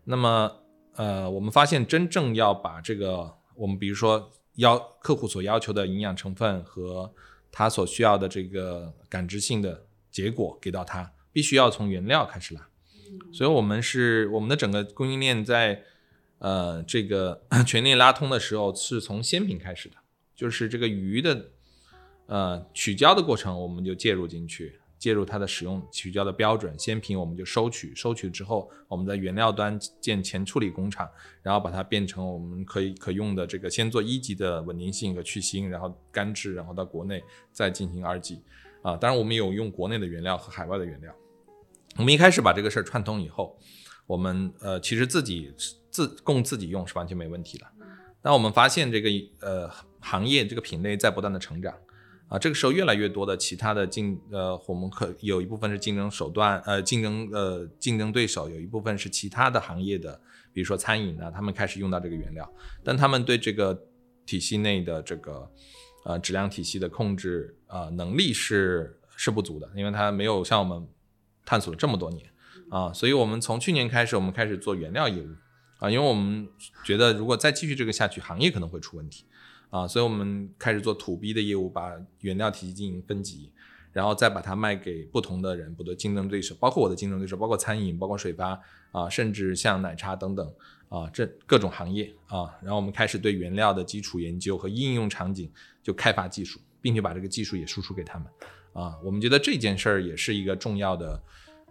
[0.05, 0.49] 那么。
[0.95, 7.13] 呃，我们发现真正要把这个，我们比如说要客户所要求的营养成分和
[7.51, 12.67] 他所需要的这个感知性的结果给到他，必须要从原料开始拉。
[13.31, 15.83] 所以，我们是我们的整个供应链在
[16.39, 19.95] 呃这个 全链拉通的时候，是从鲜品开始的，
[20.35, 21.51] 就是这个鱼的
[22.25, 24.80] 呃取胶的过程，我们就介入进去。
[25.01, 31.09] 介入它的使用取胶的标准，鲜品我们就收取，收取之后，我们在原料端建前处理工厂，
[31.41, 38.43] 然后把它变成我们可以可用的这个，先做一级的稳定性和去腥，然后干制，然后到国内再进行二级。
[38.83, 41.11] 啊，当然我们有用国内的原料和海外的原料。
[41.97, 43.57] 我们一开始把这个事儿串通以后，
[44.05, 45.51] 我们呃其实自己
[45.89, 47.65] 自供自己用是完全没问题的。
[48.21, 49.09] 但我们发现这个
[49.39, 49.67] 呃
[49.99, 51.73] 行业这个品类在不断的成长。
[52.31, 60.17] 啊，这个时候越来越多的其他的竞呃，我们可有一部分是竞争手段，呃，竞争呃竞争对手，有一部分是其他的行业的，
[60.53, 62.49] 比如说餐饮啊，他们开始用到这个原料，
[62.85, 63.77] 但他们对这个
[64.25, 65.51] 体系内的这个
[66.05, 70.87] 呃质量体系的控制呃能力是是不足的，因为它没有像我们
[71.43, 72.25] 探索了这么多年
[72.69, 75.27] 啊，所以我们从去年开始，我们开始做原料业务
[75.79, 76.47] 啊，因为我们
[76.85, 79.25] 觉得如果再继续这个下去，行业可能会出问题。
[79.71, 83.49] 啊，所以我们开始做土 B 的业务，把原料体系进行分级，
[83.93, 88.59] 然后再把它卖给不同的人，不对竞争对手，包括我的竞争对手，包括餐饮，包括水吧
[88.91, 90.53] 啊，甚至像奶茶等等
[90.89, 95.49] 啊，这各种行业啊，然后我们开始对原料的基础研究和应用场景
[95.81, 98.27] 就开发技术，并且把这个技术也输出给他们
[98.73, 101.23] 啊，我们觉得这件事儿也是一个重要的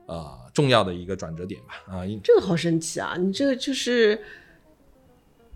[0.07, 4.19] 呃重要的一个转折点吧啊，这个好神奇啊，你这个就是。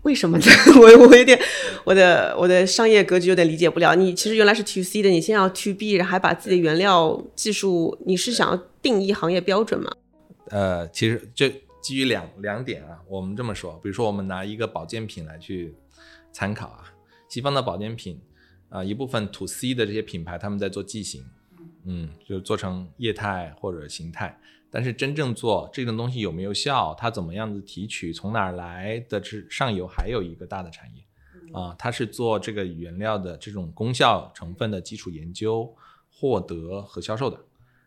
[0.05, 0.45] 为什么呢？
[0.79, 1.37] 我我有点，
[1.83, 3.95] 我的我的商业格局有点理解不了。
[3.95, 9.91] 你其实原来是 to C 的，你现在要 to B，然后还把自己的原料技术，你是想要定义行业标准吗？
[10.51, 11.49] 呃，其实就
[11.81, 15.73] 基于两两点啊，我们这么说，比如说我们拿一个保健品来去
[16.31, 16.93] 参考啊，
[17.27, 18.21] 西方的保健品
[18.69, 21.25] 啊，一部分 to C 的这些品牌他们在做剂型，
[21.85, 24.39] 嗯，就做成液态或者形态。
[24.75, 26.93] 但是真正做这种东西有没有效？
[26.99, 28.11] 它怎么样子提取？
[28.11, 29.23] 从哪儿来的？
[29.23, 31.01] 是上游还有一个大的产业
[31.53, 35.73] 啊，它是做这个原料的这种功效成分的基础研究、
[36.11, 37.39] 获得和销售的。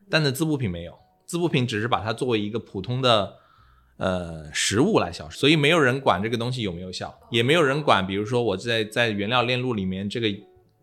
[0.08, 3.34] 但是滋补品没有，滋补品只是把它作为一个普通的
[3.98, 10.28] 呃食物来销售，所以没有人管这个东西有没有效，也没有人管，比如说我在在原料链路里面这个，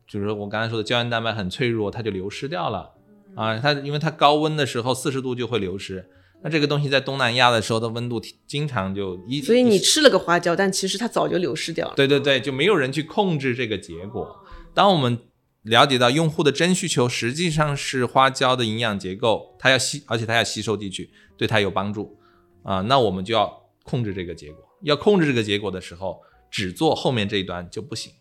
[0.08, 2.92] 就是我刚才说的胶原蛋白很脆弱，它就流失掉了
[3.36, 6.10] 啊，它因为它高温的时候四十度就会流失。
[6.44, 11.94] 那这个东西在东南亚的时候的温度经常就一，所以你吃了个花椒，但其实它早就流失掉了。
[11.96, 14.36] 对对对，就没有人去控制这个结果。
[14.74, 15.18] 当我们
[15.64, 22.16] 了解到用户的真需求实际上是花椒的营养结构，它要吸，而且它要吸收进去，对它有帮助
[22.62, 23.52] 啊，那我们就要
[23.84, 24.64] 控制这个结果。
[24.84, 26.22] 要控制这个结果的时候，
[26.52, 28.12] 只做后面这一端就不行。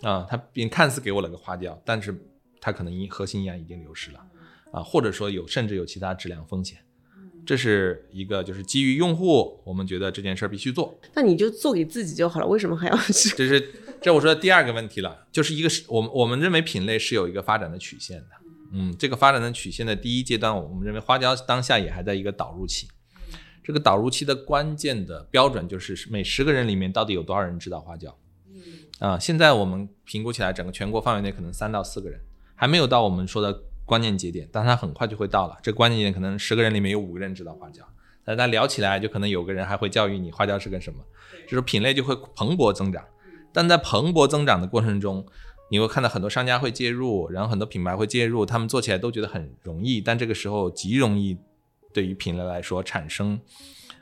[0.00, 2.18] 啊，它并看似给我了个花椒，但是
[2.60, 4.20] 它可能因核心营养已经流失了
[4.72, 6.78] 啊，或者说有甚至有其他质量风险。
[7.44, 10.96] 这是一个，就是基于用户，我们觉得这件事儿必须做。
[11.14, 13.30] 那你就做给自己就好了，为什么还要去？
[13.36, 18.26] 这是这我说的第二个问题了，就是一个是我们我们认为品类是有一个发展的曲线的。
[18.72, 22.86] 嗯，这个发展的曲线的第一阶段，我们认为花椒当下也还在一个导入期。
[23.64, 28.16] 这个导入期的关键的标准就是每十个人里面到底有多少人知道花椒。
[29.00, 32.20] 啊，现在我们评估起来，整个全国范围内可能三到四个人，
[32.54, 33.64] 还没有到我们说的。
[33.92, 35.58] 关键节点，但它很快就会到了。
[35.62, 37.84] 这关键节点可能十个人里面有五个人知道花椒，
[38.24, 41.04] 但大家聊起来就可能有个人还会教育你花椒是个什么，
[41.46, 43.04] 就是品类就会蓬勃增长。
[43.52, 45.26] 但在蓬勃增长的过程中，
[45.70, 51.36] 你会看到很多商家会介入，然后很多品牌会介入，他们做起来都觉得很容易，但这个时候极容易
[51.92, 53.38] 对于品类来说产生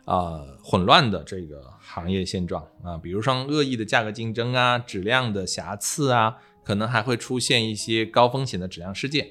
[0.05, 9.31] 啊混乱的这个行业现状啊，比如说恶意的价格竞争啊，质量的瑕疵啊，可能还会出现一些高风险的质量事件。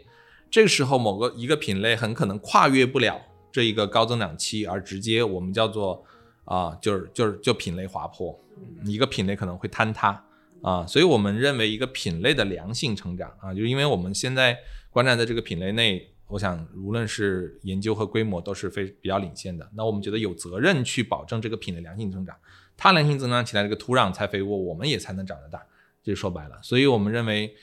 [0.52, 6.04] 这个时候，某个一个品类很可能跨越不了这一个高增长期，而直接我们叫做
[6.46, 8.38] 啊，就是就是就品类滑坡，
[8.84, 10.26] 一个品类可能会坍塌
[10.62, 10.86] 啊。
[10.88, 14.58] 所以我们认为一个品类的良性成长啊，就是因为我们现在
[14.90, 19.70] 观察在这个品类内，我想无论是研究和规模都是非比较领先的。
[19.76, 22.36] 那我们觉得有责任去保证这个品类良性增长，
[22.76, 25.62] 它良性增长起来，这个土壤才肥沃，我们也才能长得大。
[26.04, 27.56] 就说白了，所以我们认为。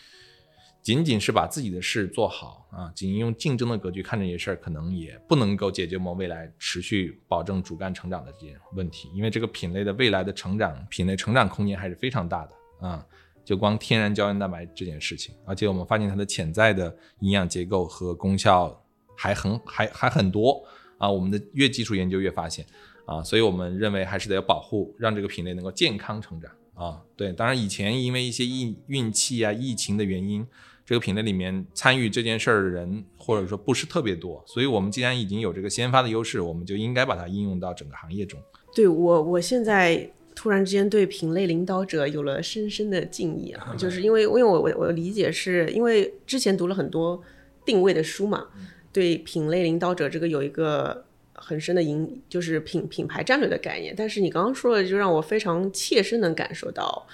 [0.82, 9.10] 仅仅是把自己的事做好啊，仅用竞争的格局看这些事儿，可能也不能够解决我们未来持续保证主干成长的这些问题。
[9.14, 13.06] 因为这个品类的未来的成长，品类成长空间还是非常大的啊。
[13.46, 18.78] 就光天然胶原蛋白这件事情，而且我们发现它的潜在的营养结构和功效
[19.16, 20.62] 还很还还很多
[20.98, 21.10] 啊。
[21.10, 22.66] 我们的越基础研究越发现
[23.06, 27.02] 啊，所以我们认为还是得要保护，让这个品类能够健康成长啊。
[27.16, 30.46] 对，当然以前因为一些疫运气啊、疫情的原因。
[30.86, 38.40] 这个品类里面参与这件事儿的人，或者说不是特别多，所以我们既然已经有这个先发的优势，我们就应该把它应用到整个行业中。
[38.72, 47.20] 对我，我现在突然之间对品类领导者有了深深的敬意啊，就是因为，因为我我我理解是因为之前读了很多
[47.64, 48.46] 定位的书嘛，
[48.92, 53.92] 对品类领导者这个有一个很深的引，就是品品牌战略的概念。
[53.96, 57.08] 但是你刚刚说的，就让我非常切身能感受到，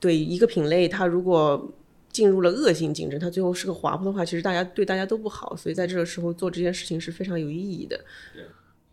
[0.00, 1.70] 对一个品类，它如果
[2.10, 8.04] 进入了恶性竞争，它最后是个滑坡的话，其实大家对大家都不好，所以在这个时候做这件事情是非常有意义的。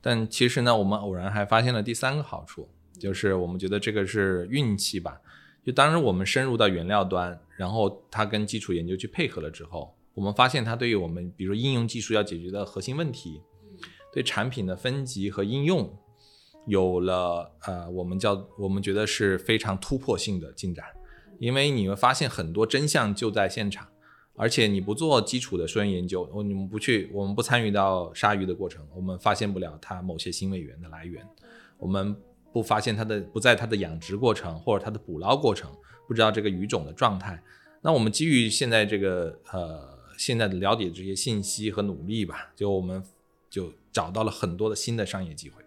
[0.02, 2.68] 但其实呢，我们偶然还发现了第三个好处，
[3.00, 5.20] 就是我们觉得这个是运气吧。
[5.64, 13.42] 就当时我们深入到原料端，然后它跟基础研究去配合了之后，我们发现它对于我们，比如说应用技术要解决的核心问题，
[14.14, 15.92] 对产品的分级和应用，
[16.68, 20.86] 有了呃，我们叫我们觉得是非常突破性的进展。
[21.40, 23.88] 因为你会发现很多真相就在现场，
[24.36, 31.26] 而且你不做基础的溯源研究，我你们不去，我们不参与到鲨鱼的过程，我们发现不了它某些新位源的来源，
[31.78, 32.16] 我们
[32.54, 35.72] 不发现它的不在它的养殖过程或者它的捕捞过程，
[36.08, 37.42] 不知道这个鱼种的状态。
[37.82, 43.04] 那我们基于现在这个呃现在的了解这些信息和努力吧，就我们
[43.50, 45.62] 就找到了很多的新的商业机会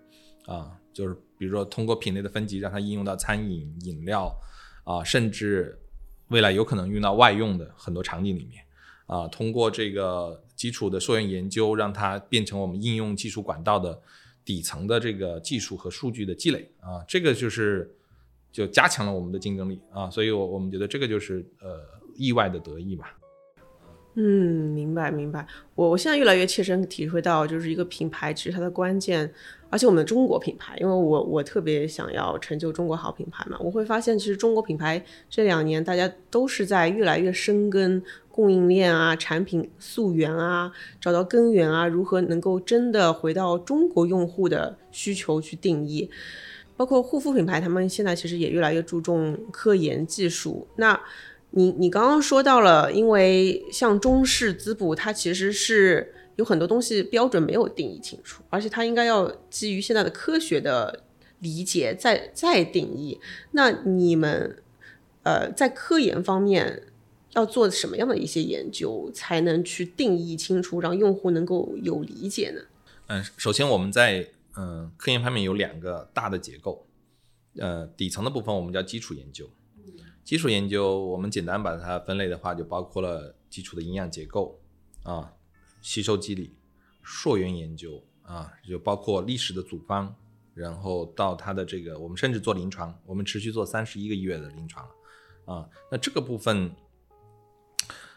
[0.53, 4.35] 啊，就是比如说通过品类的分级，让它应用到餐饮饮料。
[4.89, 5.79] 啊，甚至
[6.29, 8.65] 未来有可能用到外用的很多场景里面，
[9.07, 14.01] 啊，通过这个基础的溯源研究，让它变成我们应用技术管道的
[14.47, 17.95] 底层的这个技术和数据的积累，啊，这个就是
[18.51, 21.85] 就加强了我们的竞争力啊，所以，我我们觉得这个就是呃
[22.17, 23.15] 意外的得意吧。
[24.15, 25.47] 嗯，明白明白。
[25.75, 29.33] 我我现在越来越切身体会到，就是一个品牌其实它的关键，
[29.71, 46.09] 而且我们中国品牌，因为我我特别想要成就中国好品牌嘛，我会发现其实中国品牌这两年大家都是在越来越深耕供应链啊、产品溯源啊、找到根源啊，如何能够真的回到中国用户的需求去定义。
[46.77, 50.69] 包括护肤品牌，他们现在其实也越来越注重科研技术。
[50.77, 50.99] 那
[51.51, 61.05] 你你刚刚说到了，因为像中式滋补，它其实是有很多东西标准没有定义清楚，而且它应该要基于现在的科学的
[61.41, 63.21] 理解再再定义。
[63.51, 64.63] 那你们
[65.25, 66.85] 呃在科研方面
[67.35, 72.63] 要做什么样的一些研究，才能去定义清楚，让用户能够有理解呢？
[73.09, 76.87] 嗯，首先我们在嗯，科研方面有两个大的结构，
[77.59, 79.51] 呃，底层的部分我们叫基础研究。
[80.25, 84.61] 基础研究我们简单把它分类的话，就包括了基础的营养结构
[85.03, 85.33] 啊、
[85.81, 86.57] 吸收机理、
[87.05, 90.15] 溯源研究啊，就包括历史的组方，
[90.55, 95.69] 然后到它的这个，我们甚至做临床，我们持续做三十一个月的临床了啊。
[95.91, 96.71] 那这个部分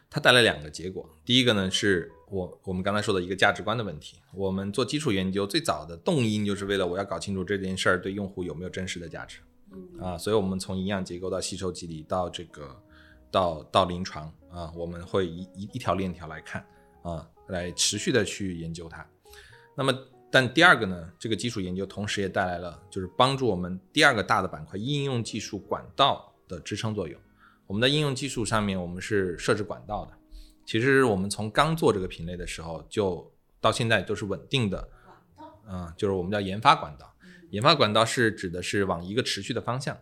[0.09, 2.11] 它带来两个结果，第一个呢是。
[2.31, 9.39] 我我们刚才说的一个价值观的问题，我们做基础研究最早的动因就是为了我要搞清楚这件事儿对用户有没有真实的价值，
[9.99, 12.81] 啊，所以我们从营养结构到吸收机理到这个
[13.29, 16.65] 到到临床啊，我们会一一一条链条来看
[17.03, 19.07] 啊，来持续的去研究它。
[19.75, 19.93] 那么，
[20.29, 27.19] 但第二个呢，这个基础研究同时也带来了就是帮助我们第二个大的板块应用技术管道的支撑作用。
[27.67, 30.11] 我们的应用技术上面，我们是设置管道的。
[30.65, 34.89] 其实我们从刚做这个品类的时候，就到现在都是稳定的，
[35.69, 37.13] 嗯，就是我们叫研发管道。
[37.49, 39.97] 研发管道是指的是往一个持续的方向，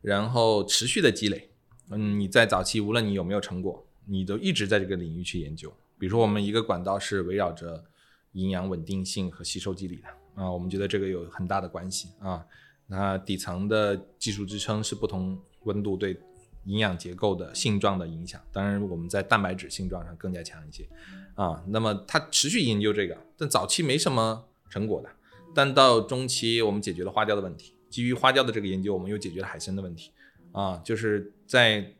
[0.00, 1.50] 然后持续的积累。
[1.90, 5.74] 嗯，你在早期无论你有没有成果，你都一直在这个领域去研究。
[5.98, 7.84] 比如说我们一个管道是围绕着
[8.32, 12.44] 营养稳定性和吸收机理的啊，我们觉得这个有很大的关系啊。
[12.86, 16.18] 那底层的技术支撑是不同温度对。
[16.66, 20.88] 营养结构的性状的影响，当然我们在蛋白质性状上更加强一些，
[21.34, 25.10] 啊，那么它持续研究这个，但早期没什么成果的，
[25.54, 30.10] 但到中期我们解决了花雕的问题，基于花雕的这个研究，我们又解决了海参的问题，
[30.52, 31.92] 啊，就是在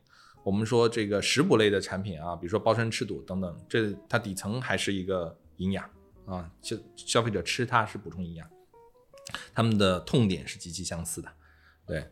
[0.45, 5.83] 我们说这个食补类的产品啊，比如说包参赤肚等等，这它底层还是一个营养
[6.27, 8.47] 啊，消消费者吃它是补充营养，
[9.55, 11.27] 他们的痛点是极其相似的，
[11.87, 12.07] 对。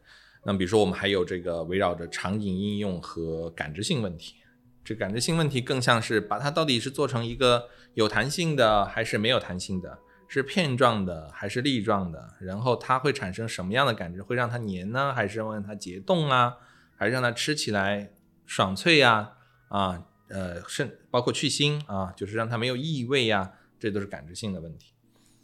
[0.46, 4.36] 那，比如说，我们还有这个围绕着场景应用和感知性问题。
[4.84, 14.22] 这感知性问题更像是把它到底是做成一个有弹性的还是没有弹性的，是片状的还是粒状的，然后它会产生什么样的感知？
[14.22, 16.58] 会让它黏呢，还是让它结冻啊？
[16.98, 18.12] 还是让它吃起来
[18.56, 19.34] 爽脆呀？
[19.70, 24.94] 啊，呃，甚包括去腥啊，就是让它没有异味呀，这都是感知性的问题。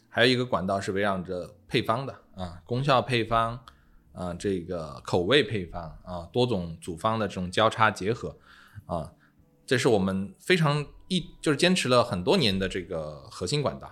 [0.09, 3.59] 还有一个管道是围绕着配方的啊，功效配方。
[4.11, 8.35] 啊，这个口味配方啊，多种组方的这种交叉结合
[8.85, 9.13] 啊，
[9.65, 13.87] 这是我们非常一就是坚持了很多年的这个核心管道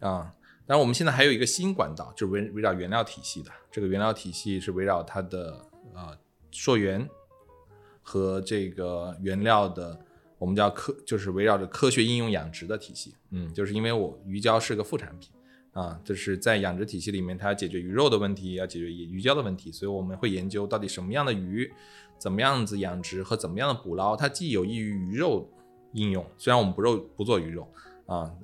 [0.00, 0.32] 啊。
[0.66, 3.50] 当然，我们现在还有一个新管道，就是围围绕原料体系的。
[3.70, 6.16] 这个原料体系是围绕它的啊
[6.50, 7.06] 溯源
[8.08, 9.98] 和这个原料的，
[10.38, 13.14] 我们叫科，就是围绕着科学应用养殖的体系。
[13.32, 15.30] 嗯，就是因为我鱼胶是个副产品。
[15.72, 21.70] 啊，就是在养殖体系里面，它要解决鱼肉的问题，要解决鱼胶的问题，所以我们会研究到底什么样的鱼，
[22.18, 25.48] 怎么样子养殖和怎么样的捕捞，它既有益于鱼肉
[25.92, 27.70] 应用，虽然我们不肉不做鱼肉
[28.06, 28.34] 啊，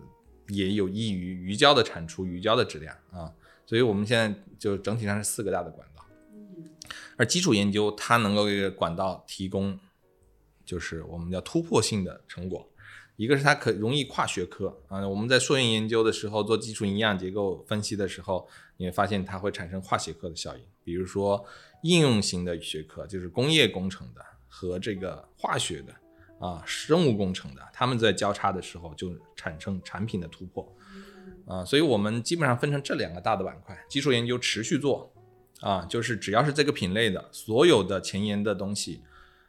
[0.48, 3.32] 也有益于鱼胶的产出、鱼胶的质量啊，
[3.66, 5.88] 所以我们现在就整体上是四个大的管，
[7.16, 9.78] 而基础研究它能够给管道提供，
[10.64, 12.68] 就是我们叫突破性的成果。
[13.16, 20.64] 一个是它可容易跨学科啊，我们在溯源研究的时候做基础营养结构分析的时候，你会发现它会产生跨学科的效应。
[20.82, 21.44] 比如说
[21.84, 25.94] 应用型的学科，就是工业工程的和这个化学的
[26.44, 30.76] 啊，生物工程的，他们在交叉的时候就产生产品的突破
[31.46, 31.64] 啊。
[31.64, 35.13] 所以我们基本上分成这两个大的板块，基础研究持续做
[35.64, 39.00] 啊，就是只要是这个品类的所有的前沿的东西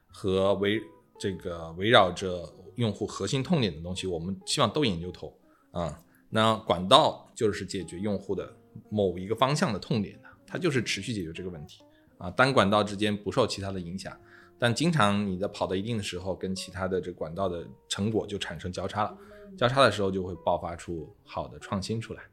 [0.08, 0.82] 和围
[1.19, 2.54] 这个围绕着。
[2.75, 5.34] 用户核心痛点的东西，我们希望都研究透
[5.71, 5.97] 啊。
[6.30, 8.54] 那管道就是解决用户的
[8.89, 11.82] 某一个方向的痛点的，它就是持续解决这个问题
[12.18, 12.30] 啊。
[12.30, 14.13] 单管道之间不受其他的影响，
[14.59, 19.18] 但经常你的跑到一定的时候，跟其他的这管道的成果就产生交叉了，
[19.57, 22.24] 交叉的时候就会爆发出好的创新出来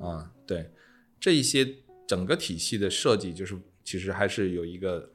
[0.00, 0.32] 啊。
[0.46, 0.70] 对，
[1.20, 1.66] 这一些
[2.12, 5.08] 整个体系的设计，就是其实还是有一个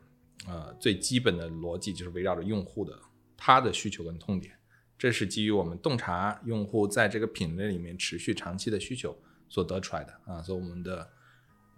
[0.47, 2.97] 呃最基本的逻辑，就是围绕着用户的
[3.37, 4.55] 他的需求跟痛点。
[4.97, 9.15] 这是基于我们洞察用户在这个品类里面持续长期的需求
[9.47, 11.07] 所得出来的啊，所以我们的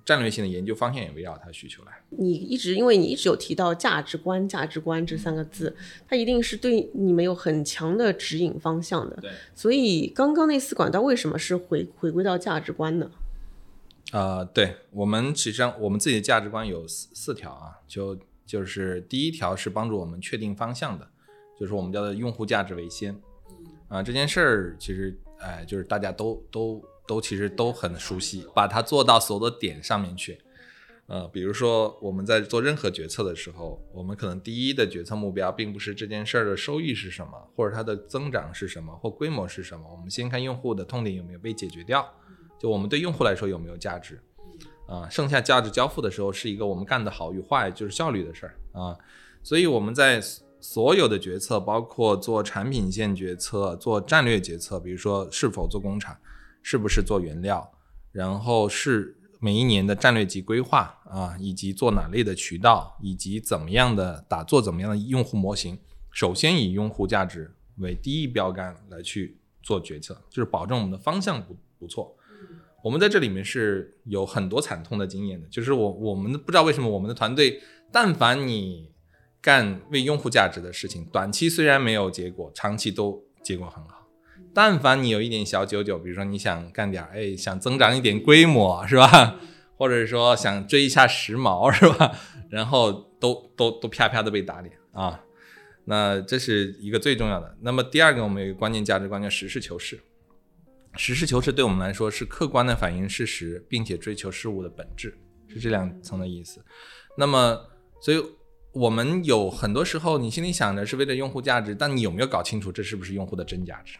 [0.05, 2.01] 战略性的研究方向也围绕它需求来。
[2.11, 5.75] 你一直因为你一直有提到价值观，价值观这三个字，
[6.07, 9.17] 它一定是对你们有很强的指引方向的。
[9.17, 13.11] 对，所以刚刚那四管道为什么是回回归到价值观呢？
[14.11, 21.07] 啊，对我们实际上我们自己的价值观有四四条啊，就就是第一条是帮助我们确定方向的，
[21.59, 23.15] 就是我们叫做用户价值为先
[23.87, 30.39] 啊，这件事儿其实哎，就是大家都都都其实都很熟悉，把它做到所有的点上面去。
[31.05, 42.07] 呃，比如说我们在做任何决策的时候，我们可能第一的决策目标并不是这件事儿的收益是什么，或者它的增长是什么，或规模是什么，我们先看用户的痛点有没有被解决掉。
[42.59, 44.21] 就我们对用户来说有没有价值，
[44.85, 48.97] 啊，剩下价值交付的时候是一个我们干的好与坏，就是效率的事儿啊。
[49.41, 50.21] 所以我们在
[50.59, 56.17] 所有的决策，包括做产品线决策、做战略决策，比如说是否做工厂，
[56.61, 57.71] 是不是做原料，
[58.11, 65.79] 然后是每一年的战略级规划啊，以及做哪类的渠道，以及怎么样的打做怎么样的用户模型，
[66.11, 72.13] 首先以用户价值为第一标杆来去做决策，就是保证我们的方向不不错。
[72.83, 77.61] 我们在这里面是有很多惨痛的经验的，就是我我们不知道为什么我们的团队，
[77.91, 78.91] 但凡你
[79.41, 84.07] 干为用户价值的事情，短期虽然没有结果，长期都结果很好。
[84.53, 89.39] 但凡你有一点小九九，比如说你想干点哎，想增长一点规模是吧？
[89.77, 92.11] 或者说想追一下时髦是吧？
[92.49, 95.23] 然后都都都啪啪的被打脸啊！
[95.85, 97.57] 那这是一个最重要的。
[97.61, 99.99] 那么第二个，我们有一个关键价值观叫实事求是。
[100.95, 105.17] 实事求是对我们来说是客观的反映事实，并且追求事物的本质，
[105.47, 106.63] 是这两层的意思。
[107.15, 107.61] 那么，
[108.01, 108.21] 所以
[108.73, 113.97] 我们有很多时候，你心里想着是为了用户价值，但你有没有搞清楚这是不是用户的真价值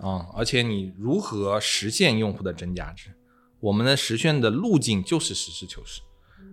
[0.00, 0.26] 啊？
[0.34, 3.10] 而且你如何实现用户的真价值？
[3.60, 6.00] 我们的实现的路径就是实事求是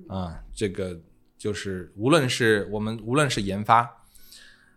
[0.09, 0.43] 啊。
[0.53, 0.99] 这个
[1.37, 3.89] 就是无论是我们无论是研发，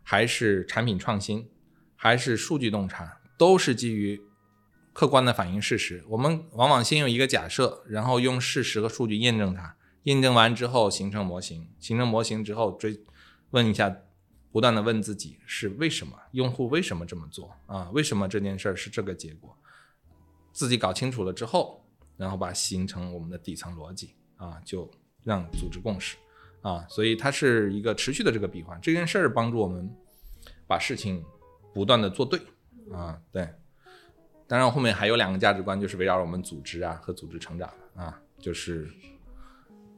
[0.03, 1.49] 还是产品创新，
[1.97, 4.22] 还是数据洞察，都是基于。
[4.99, 9.77] 客观的反映事实，我们往往先用一个假设，然后用事实和数据验证它。
[10.03, 13.01] 验证完之后形成模型，形成模型之后追
[13.51, 13.97] 问一下，
[14.51, 17.89] 不断的问自己是为什么，用户为什么这么做啊？
[17.93, 19.57] 为什么这件事儿是这个结果？
[20.51, 21.87] 自己搞清楚了之后，
[22.17, 24.91] 然后把形成我们的底层逻辑啊，就
[25.23, 26.17] 让组织共识
[26.61, 26.85] 啊。
[26.89, 29.89] 所以它是一个持续的这个闭环，这件事儿帮助我们
[30.67, 31.25] 把事情
[31.73, 32.41] 不断的做对
[32.93, 33.49] 啊，对。
[34.49, 38.89] 当然，后面还有两个价值观，就是围绕我们组织啊和组织成长啊，就是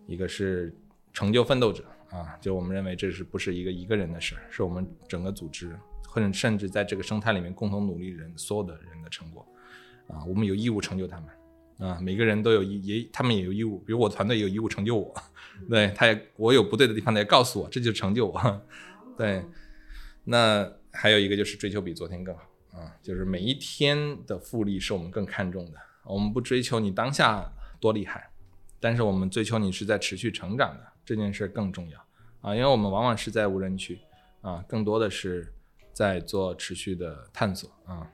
[0.06, 0.74] 一个是
[1.12, 5.78] 成就奋斗者啊，就我们认为这是不是一个一个人的事儿，是我们整个组织
[6.08, 9.46] 或者甚至在这个生态里面共同努力人所有的人的成果
[10.08, 15.14] 啊，我们有义务成就他们啊，每个人都有义也他们也有义务，比如我团队有义务成就我，
[15.70, 18.62] 对他也我有不对的地方他也告诉我，这就是成就我，
[19.16, 19.44] 对，
[20.24, 22.42] 那还有一个就是追求比昨天更好。
[22.72, 25.78] 啊，就是每一天的复利是我们更看重的。
[26.04, 28.30] 我们不追求你当下多厉害，
[28.80, 32.00] 但是我们追求你是在持续成长的这件事更重要
[32.40, 34.00] 啊，因为我们往往是在无人区
[34.40, 35.52] 啊，更多的是
[35.92, 38.10] 在做持续的探索啊。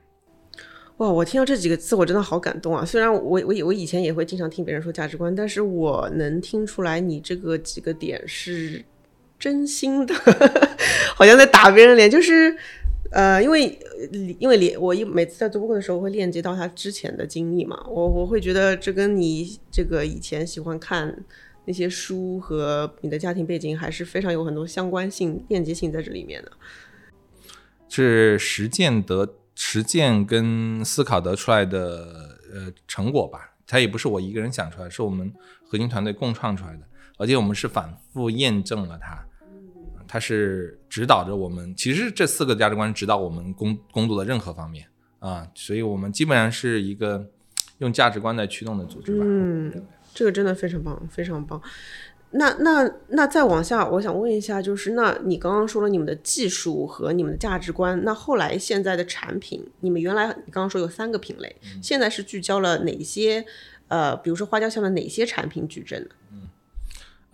[0.98, 2.84] 哇，我听到这几个字，我真的好感动啊！
[2.84, 8.84] 虽然我我我以前也会经常听别人说价值观，但是我能听出来你这个几个点是
[9.38, 10.14] 真心的，
[11.14, 12.56] 好像在打别人脸，就是。
[13.16, 13.78] 呃，因为
[14.38, 21.24] 因为连我一每次在做播客的时候会链接到他之前的经历嘛，我我会觉得这跟你这个以前喜欢看
[21.64, 26.52] 那些书和你的家庭背景还是非常有很多相关性、链接性在这里面的。
[27.88, 33.54] 是实践得实践跟思考得出来的呃成果吧？
[33.66, 35.32] 它也不是我一个人想出来，是我们
[35.64, 36.80] 核心团队共创出来的，
[37.16, 39.24] 而且我们是反复验证了它。
[40.16, 44.86] 它是指导着我们，其实这四个价值观指导我们工工作的任何方面
[45.18, 47.28] 啊，所以我们基本上是一个
[47.80, 49.22] 用价值观来驱动的组织吧。
[49.22, 51.60] 嗯，这个真的非常棒，非常棒。
[52.30, 63.44] 那那那再往下，我想问一下，就是那你刚刚说了你们的技术和你们的价值观，那后来现在的产品，你们原来你刚刚说有三个品类，现在是聚焦了哪些？
[63.88, 66.08] 呃，比如说花椒下面哪些产品矩阵呢？
[66.32, 66.48] 嗯。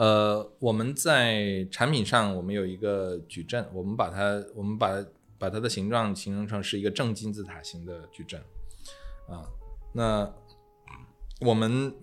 [0.02, 5.00] 呃，我们在产品上，我们有一个矩阵，我们把它，我们把
[5.38, 8.40] 把它的形状形容成是一个正金字塔形的矩阵，
[9.28, 9.46] 啊，
[9.94, 10.28] 那
[11.42, 11.94] 我们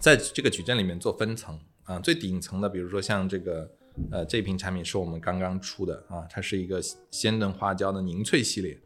[0.00, 3.70] 在这个矩阵里面做分层啊，最顶层的，比如说像这个，
[4.10, 8.76] 呃，这瓶产品是我们刚刚出的啊，它是一个鲜炖花椒的凝萃系列，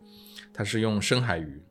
[0.52, 1.62] 它是用深海鱼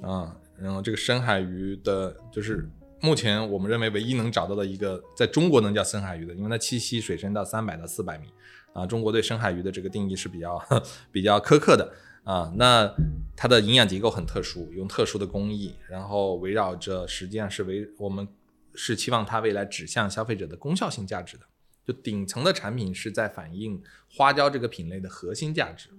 [0.00, 2.66] 啊，然后这个深海鱼的就是。
[3.00, 8.28] 目前我们认为唯一能找到的一个在中国能叫深海鱼的，因为它栖息水深到三百到四百米
[8.72, 8.86] 啊。
[8.86, 10.60] 中国对深海鱼的这个定义是比较
[11.12, 11.92] 比较苛刻的
[12.24, 12.52] 啊。
[12.56, 12.90] 那
[13.36, 18.26] 它的营养结构很特殊，用特殊的工艺，然后围绕着实际上是围我们
[18.74, 21.44] 是期望它未来指向消费者的功效性价值的。
[21.84, 23.80] 就顶层的产品是在反映
[24.10, 25.90] 花椒这个品类的核心价值。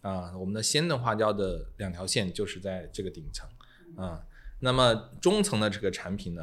[0.00, 3.46] 啊，我们的鲜嫩花椒的两条线就是在这个顶层。
[3.96, 4.20] 啊，
[4.58, 6.42] 那么中层的这个产品呢，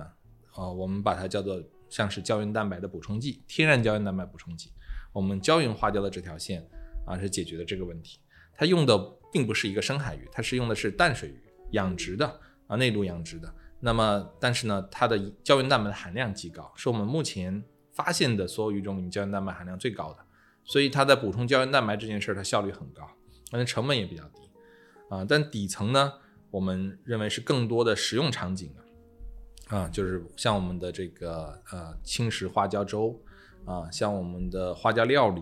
[0.54, 4.72] 啊，我们把它叫做像是胶原蛋白的补充剂，天然胶原蛋白补充剂。
[5.12, 6.68] 我们胶原花椒的这条线
[7.06, 8.20] 啊，是解决了这个问题。
[8.56, 8.98] 它用的
[9.32, 13.54] 并不是一个深海鱼，它是用的是淡水鱼，养殖的啊，内陆养殖的。
[13.80, 20.20] 那么，但是呢，它的胶原蛋白的含量极高，是我们目前发现的所有鱼种里面胶原蛋白含量最高的。
[20.64, 23.06] 所以它在补充胶原蛋白这件事儿，它效率很高，
[23.52, 24.50] 而且成本也比较低
[25.10, 25.26] 啊。
[25.28, 26.14] 但底层呢，
[26.54, 33.20] 我们认为是更多的食用场景的啊，就是像我们的这个呃轻食花椒粥
[33.66, 35.42] 啊，像我们的花椒料理。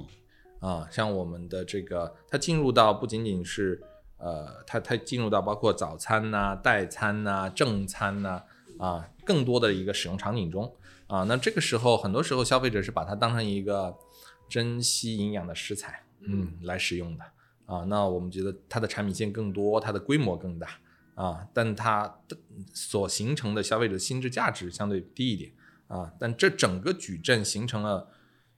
[0.62, 3.82] 啊，像我们的这个，它进入到不仅仅是，
[4.18, 8.44] 呃，它它进入到包括早餐呐、代餐呐、正餐呐，
[8.78, 10.72] 啊，更多的一个使用场景中，
[11.08, 13.98] 啊，那这个时候很多时候消费者是把它当成一个
[14.48, 17.24] 珍稀营养的食材，嗯，来使用的，
[17.66, 20.80] 啊，那我们觉得它的产品线更多，它的规模更大，
[21.16, 22.20] 啊，但它
[22.74, 25.52] 所形成的消费者心智价值相对低一点，
[25.88, 28.08] 啊，但这整个矩阵形成了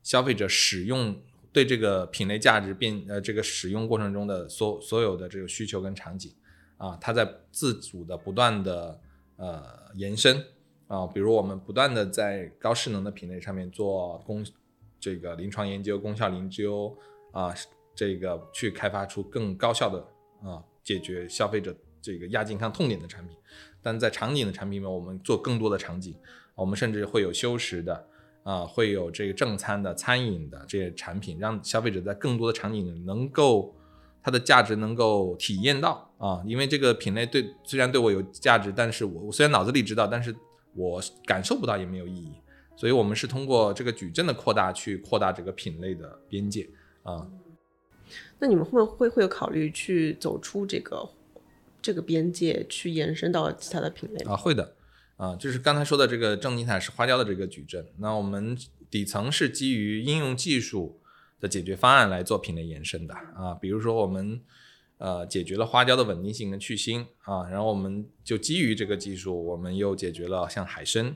[0.02, 1.16] 消费者使用。
[1.52, 6.34] 对这个品类价值变呃这个使用过程中的所所有的这个需求跟场景
[6.78, 9.00] 啊，它在自主的不断的
[9.36, 10.44] 呃延伸
[10.88, 14.44] 啊，比如我们不断的在高势能的品类上面做功
[15.00, 16.98] 这个临床研究、功效研究
[17.32, 17.54] 啊，
[17.94, 20.00] 这个去开发出更高效的
[20.50, 21.72] 啊解决消费者
[22.04, 23.36] 这个亚健康痛点的产品，
[23.82, 26.14] 但在场景的产品里面，我们做更多的场景，
[26.54, 28.08] 我们甚至会有休食的。
[28.44, 33.74] 啊，会有这个正餐的、餐饮的这些产品，让消费者在更多的场景能够
[34.22, 36.44] 它的价值能够体验到啊。
[36.46, 40.36] 因为这个品类对虽然对我有价值，但是我我虽然脑子里知道，但是
[40.76, 42.34] 我感受不到也没有意义。
[42.76, 46.70] 所以我们是通过这个矩阵的扩大去扩大这个品类的边界
[47.04, 47.26] 啊。
[48.40, 51.10] 那你们会会会有考虑去走出这个
[51.84, 54.36] 这个边界，去延伸到其他的品类啊？
[54.36, 54.76] 会的。
[55.16, 58.58] 啊，就是刚才说的这个正尼坦是花椒的这个矩阵，那我们
[58.90, 61.00] 底层是基于应用技术
[61.40, 64.42] 的解决方案来做品类延伸的啊，比如说我们
[64.98, 71.16] 呃解决了花椒的稳定性跟去腥啊，然后我们就基于这个技术，我们又解决了像海参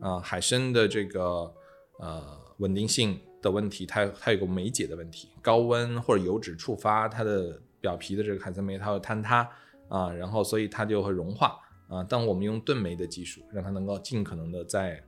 [0.00, 1.54] 啊海参的这个
[2.00, 9.48] 呃稳定性的问题，它它有个酶解的问题，高温或者油脂触发它的表皮的这个海参酶它会坍塌
[9.88, 11.58] 啊，然后所以它就会融化。
[11.88, 15.02] 啊，当我们用炖酶的技术，让它能够尽可能的在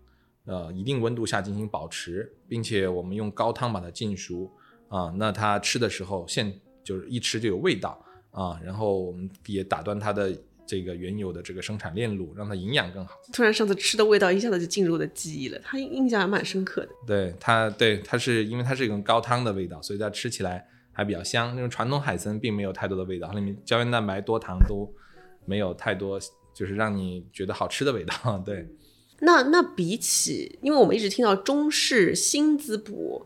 [0.46, 4.50] 呃一定温度下进行保持，并且我们用高汤把它浸熟
[4.88, 6.50] 啊，那它吃的时候现
[6.82, 10.34] 就是一吃就有味道啊，然后我们也打断它的
[10.66, 13.14] 这个原有的这个生产链路，让它营养更好。
[13.30, 16.88] 突然上次吃的味道一下子就进入我的记忆了，它印象还蛮深刻的。
[17.06, 20.66] 对它，对它是因为它是一种高汤的味道，所以它吃起来
[21.00, 21.54] 还比较香。
[21.54, 24.92] 那种传统海参并没有太多的味道，它里面胶原蛋白多糖都
[25.44, 26.20] 没有太多。
[26.52, 28.68] 就是让你觉得好吃的味道， 对。
[29.20, 33.24] 那那比起，因为我们一直听到中式新滋补，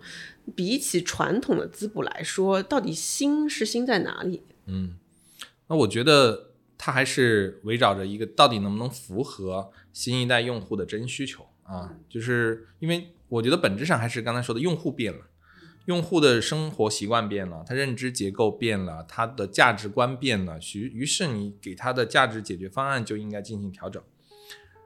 [0.54, 4.42] 比起传统的滋补来说，到底新是新在哪里？
[4.66, 4.96] 嗯，
[5.68, 11.96] 那我觉得它还是围绕着一个到底能不能符合新一代用户的真需求啊？
[12.08, 15.20] 就是因为我觉得本质上还是刚才说的用户变了。
[15.86, 24.02] 用户的生活习惯变了，他认知结构变了，他的价值观变了，于于是你给他的价值解决方案就应该进行调整。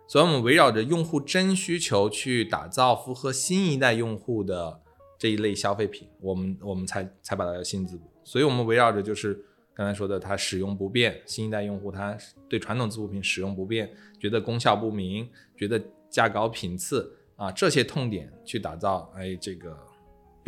[0.09, 4.80] 所以，我们围绕着用户真需求去打造符合新一代用户的
[5.18, 8.11] 这一类消费品，我们我们才才把它叫新滋补。
[8.24, 9.38] 所以，我们围绕着就是
[9.74, 12.16] 刚才说的，它使用不便，新一代用户他
[12.49, 13.88] 对传统滋补品使用不便，
[14.18, 15.80] 觉得功效不明，觉得
[16.11, 19.88] 价高品次啊这些痛点去打造，哎这个。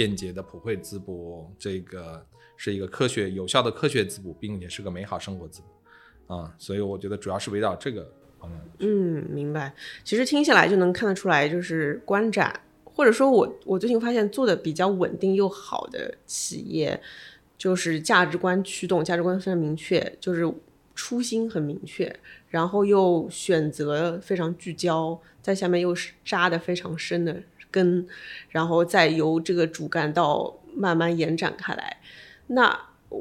[0.01, 2.24] 便捷的普惠滋补，这个
[2.57, 8.59] 是一个科学有效的科学滋补，并且是个美好生活滋补啊，所以我觉得主要是围绕这个方面。
[8.78, 9.74] 嗯，明白。
[10.03, 16.98] 其实听下来就能看得出来，就是观展，或者说我我最近发现做的比较稳定又好的企业，
[17.59, 20.51] 就是价值观驱动，价值观非常明确，就是
[20.94, 22.11] 初心很明确，
[22.48, 27.42] 然后又选择非常聚焦，在下面又是扎的非常深的。
[27.70, 28.06] 根，
[28.48, 31.96] 然后再由这个主干道慢慢延展开来。
[32.48, 32.78] 那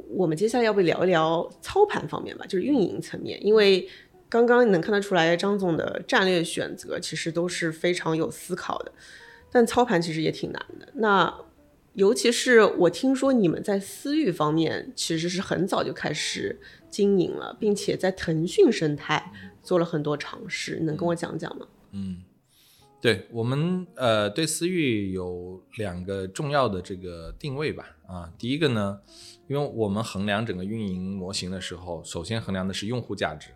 [0.09, 3.43] 我们接下来要不聊一聊操盘方面吧，就是运营层面。
[3.45, 3.87] 因为
[4.27, 8.91] 刚刚能看得出来，张总的战略选择其实都是非常有思考的，
[9.51, 10.87] 但操盘其实也挺难的。
[10.93, 11.33] 那
[11.93, 16.59] 尤其是我听说你们在私域方面其实是很早就开始
[16.91, 19.31] 经营了，并且在腾讯生态
[19.63, 21.65] 做了很多尝试，能跟我讲讲吗？
[21.91, 22.17] 嗯。
[23.01, 28.99] 对我们呃对私域有两个重要的这个定位吧啊，第一个呢，
[29.47, 33.51] 因为我们衡量整个运营模型的时候，首先衡量的是用户价值。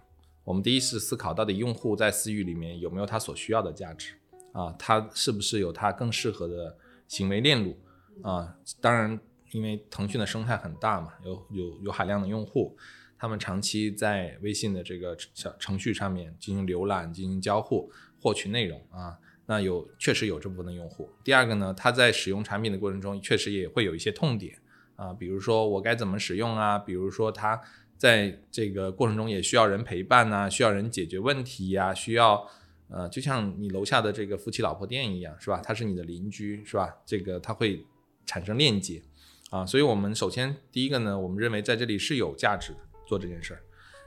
[0.46, 4.14] 我们第一是思考到底用户在私域里面有没有他所需要的价值
[4.54, 6.78] 啊，他是不是有他更适合的
[7.08, 7.78] 行为链路
[8.22, 8.56] 啊？
[8.80, 9.20] 当然，
[9.52, 12.78] 因为腾讯的生态很大嘛，有有有海量的用户，
[13.18, 17.92] 他们长期在微信的这个小程序上面进行浏览、进行交互、
[18.22, 19.20] 获取内容啊。
[19.46, 21.10] 那有确实有这部分的用户。
[21.24, 24.58] 第二个呢，他在使用产品的过程中，确实也会有一些痛点
[24.96, 27.62] 啊，比如说我该怎么使用啊，比如说他
[27.98, 32.48] 在这个过程中也需要人陪伴呐，需要人解决问题呀，需要
[32.88, 35.62] 呃，就像你楼下的这个夫妻老婆店一样，是吧？
[35.62, 36.96] 他是你的邻居，是吧？
[37.06, 37.86] 这个他会
[38.26, 39.02] 产生链接
[39.50, 43.62] 啊，所以我们首先第一个呢，我们认为在这里是有价值的做这件事儿。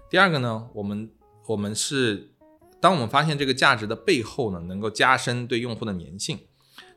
[0.08, 1.10] 第二个呢，我们
[1.46, 2.30] 我们是。
[2.86, 6.38] 当我们发现这个价值的背后呢，能够加深对用户的粘性，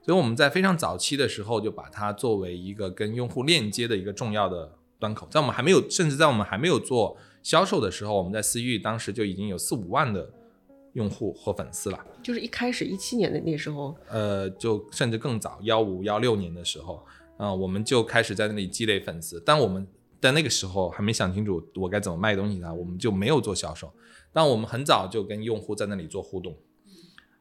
[0.06, 5.28] 所以我们在非常早期的时候就把它作为一个跟用户链接的一个重要的端口。
[5.32, 10.32] 在我们还没有，甚至在我们还没有做销售的时候，我们在私域当时就已经有四五万的
[10.94, 12.00] 用户和粉丝了。
[12.22, 17.04] 就是一开始一七年的那时候，呃，就甚至更早幺五幺六年的时候，
[17.38, 19.42] 啊，我们就开始在那里积累粉丝。
[19.44, 19.88] 但我们
[20.22, 23.92] 在那个时候还没想清楚我该怎么卖东西呢，我们就没有做销售。
[24.32, 26.56] 但我们很早就跟用户在那里做互动、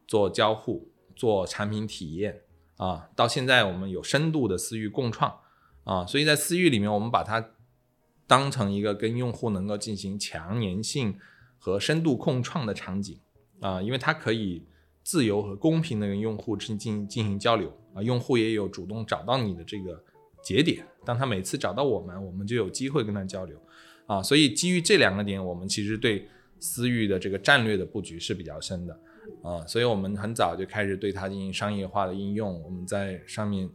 [0.07, 2.43] 做交互、做产品体验
[2.76, 5.39] 啊，到现在我们有深度的私域共创
[5.84, 7.51] 啊，所以在私域里面，我们把它
[8.26, 11.18] 当成一个跟用户能够进行强粘性
[11.59, 13.20] 和深度共创的场景
[13.61, 14.64] 啊，因为它可以
[15.03, 20.03] 自由和公平的跟用户进进进行交流啊，用户也有主动找到你的这个
[20.43, 23.61] 节点，当他每次找到我们，我们就有机会跟他交流
[24.07, 26.26] 啊，所以基于这两个点，我们其实对。
[26.61, 29.01] 私域的这个战略的布局是比较深的，
[29.43, 32.63] 啊，所以我们很早就开始对它进行商业化的应用。
[32.63, 33.69] 我们在上面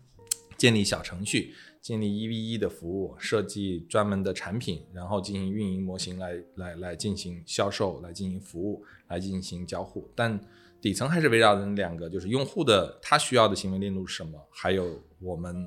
[0.56, 10.08] 建立小程序，建立一 v 一的服务，设计专门的产品，然后进行运营模型来来来进行销售，来进行服务，来进行交互。
[10.14, 10.40] 但
[10.80, 15.66] 底层还是围绕着两个，就是用户的他需要的行为链路是什么，还有我们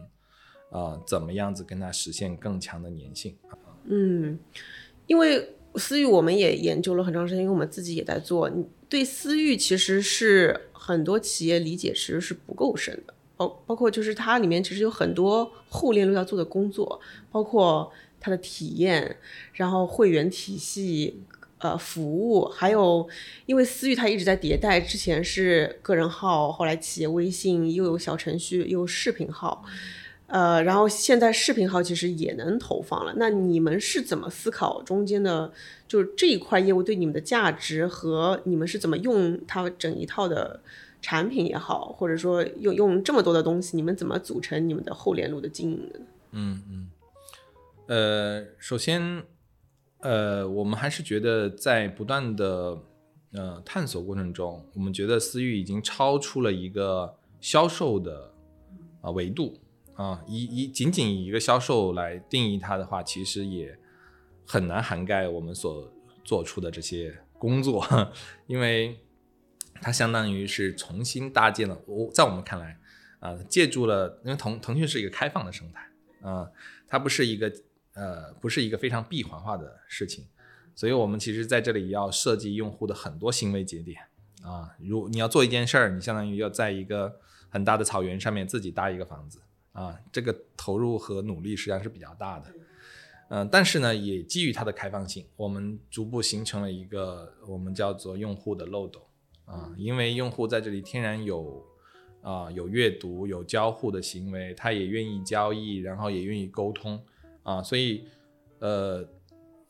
[0.70, 3.38] 啊怎么样子跟他实现更强的粘性。
[3.86, 4.40] 嗯，
[5.08, 5.56] 因为。
[5.76, 8.52] 私域我们也研究了很长时间，因为我们自己也在做。
[8.90, 17.00] 对私域其实是很多企业理解其实是不够深的，包包括就是它里面其实有很多后链路要做的工作，
[17.32, 19.16] 包括它的体验，
[19.54, 21.22] 然后会员体系，
[21.60, 23.08] 呃，服务，还有
[23.46, 29.64] 因为私域它一直在迭代，之前是个人号，后来企业微信，又有小程序，又有视频号。
[30.32, 33.14] 呃，然后现在视频号其实也能投放了。
[33.18, 35.52] 那你们是怎么思考中间的，
[35.90, 40.62] 就是这一块业务对你们的价值和你们是怎么用它整一套的
[41.02, 46.00] 产品也好，或者说用用这么多的东西，你们怎么组成你们的后联路的经营的？
[46.32, 46.90] 嗯嗯，
[47.88, 49.24] 呃，首先，
[50.00, 52.78] 呃，我们还是觉得在不断的
[53.34, 58.32] 呃探索过程中，我们觉得私域已经超出了一个销售的
[59.02, 59.58] 啊维度。
[60.02, 63.78] 啊，以以仅仅以一个销售来定义它的话，其实也
[64.48, 65.94] 很难涵盖我们所
[66.24, 67.86] 做出的这些工作，
[68.48, 68.98] 因为
[69.76, 71.80] 它相当于是重新搭建了。
[71.86, 72.80] 我在我们看来，
[73.20, 75.88] 啊，借助了，因为腾腾讯是一个开放的生态，
[76.28, 76.50] 啊，
[76.88, 77.54] 它不是一个
[77.94, 80.26] 呃，不是一个非常闭环化的事情，
[80.74, 84.02] 所以我们其实在这里要设计用户的很多行为节点，
[84.42, 89.42] 啊，如你要做一件事儿，你相当于要在一个很大的草原上面自己搭一个房子。
[89.74, 92.54] 啊，这个投入和努力实际上是比较大的，
[93.30, 99.02] 嗯，但是呢，也基于它的开放性，我们逐步形成了一个我们叫做用户的漏斗
[99.46, 101.66] 啊，因为用户在这里天然有
[102.22, 107.02] 啊有阅读、有交互的行为，他也愿意交易，然后也愿意沟通
[107.44, 108.04] 啊，所以
[108.60, 109.08] 呃，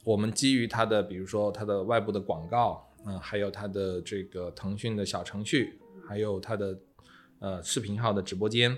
[0.04, 6.80] 我们基于它的，比如说它的外部的广告嗯，还有它的这个腾讯的小程序，还有它的
[7.38, 8.76] 呃视频号的直播间。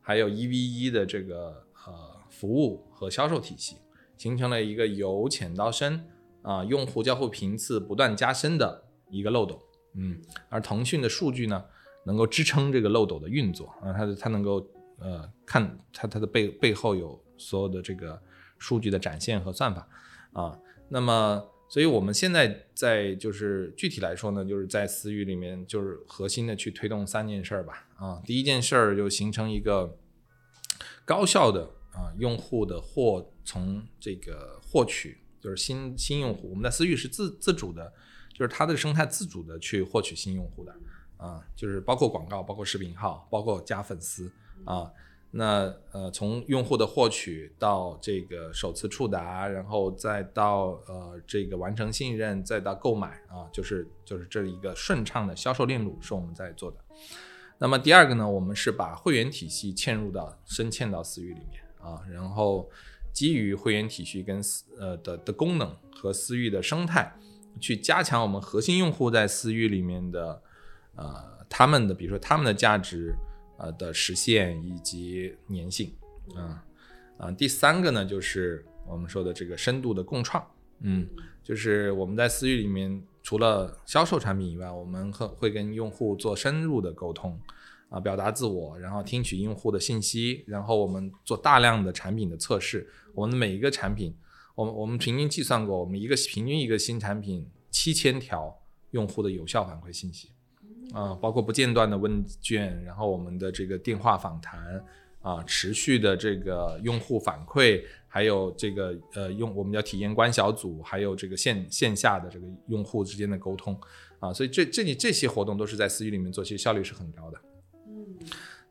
[0.00, 1.92] 还有一 v 一的这个呃
[2.28, 3.76] 服务和销售体系，
[4.16, 6.04] 形成了一个由浅到深
[6.42, 9.60] 啊，用户交互频次不断加深的一个漏斗。
[9.94, 11.64] 嗯，而腾讯的数据呢，
[12.04, 14.66] 能够支撑这个漏斗的运作啊，它的它能够
[14.98, 18.20] 呃看它它的背背后有所有的这个
[18.58, 19.88] 数据的展现和算法
[20.32, 20.58] 啊。
[20.88, 27.88] 那么，所以我们现在在就是具体来说呢，就是在私域里面就是核心的去推动三件事儿吧。
[27.96, 29.96] 啊，第一件事儿就形成一个。
[31.02, 37.92] 高效的啊，用户的获从这个获取就是新新用户，我们在私域是自自主的，
[38.32, 40.72] 就是它的生态自主的去获取新用户的
[41.16, 44.30] 啊，就是包括广告，包括视频号，包括加粉丝
[44.64, 44.88] 啊。
[45.32, 56.78] 那呃，从用户的获取到这个首次触达，然后再到呃这个完成信任，再到购买啊，就是就是这一个顺畅的销售链路是我们在做的。
[57.58, 62.68] 那么第二个呢，我们是把会员体系嵌入到深嵌到私域里面啊，然后
[63.12, 67.16] 基于会员体系跟私呃的的功能和私域的生态，
[67.60, 70.42] 去加强我们核心用户在私域里面的
[70.96, 73.14] 呃他们的比如说他们的价值。
[73.60, 75.92] 呃的实现以及粘性，
[76.34, 76.64] 啊
[77.18, 80.42] 啊，第三个呢就是我们说的这个深度的共创，
[80.80, 81.06] 嗯，
[81.44, 87.38] 就是我们在私域里面除了销售产品以外，我们会会跟用户做深入的沟通，
[87.90, 94.16] 啊，表达自我，然后听取用户的信息，然后我们做大量的产品的测试，我们每一个产品，
[94.54, 98.58] 我们我们平均计算过，我们一个平均一个新产品七千条
[98.92, 100.30] 用户的有效反馈信息。
[100.92, 104.84] 啊，包括不间断的问卷，然后我们的这个电话访谈，
[105.22, 113.78] 啊，持续的这个用户反馈，还有这个呃用我们叫体验官小组，还有这个线线下的这个用户之间的沟通，
[114.18, 117.38] 啊，所以这这里这些活动都是在私域里面做，其实效率是很高的。
[117.86, 118.06] 嗯，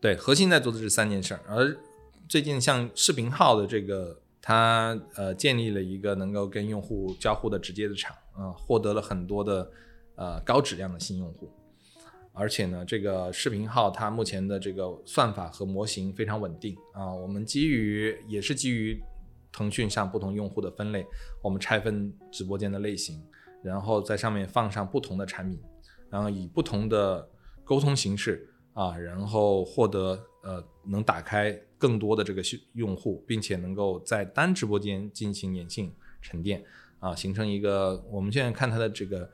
[0.02, 1.78] 对，核心在做的是三件事儿，而
[2.28, 9.72] 最近像视频号的这个，它呃建立了一个能够跟用户交互的直接的场，啊，获得了很多的
[10.16, 11.50] 呃高质量的新用户。
[12.40, 17.14] 而且呢，这个视频号它目前的这个算法和模型非常稳定啊。
[17.14, 18.98] 我们基于也是基于
[19.52, 21.06] 腾讯上不同用户的分类，
[21.44, 23.22] 我们拆分直播间的类型，
[23.62, 25.60] 然后在上面放上不同的产品，
[26.10, 27.30] 然后以不同的
[27.66, 36.64] 沟通形式啊，然后获得呃能打开更多的这个用户，并且能够在单直播间进行粘性沉淀
[37.00, 39.30] 啊，形成一个我们现在看它的这个。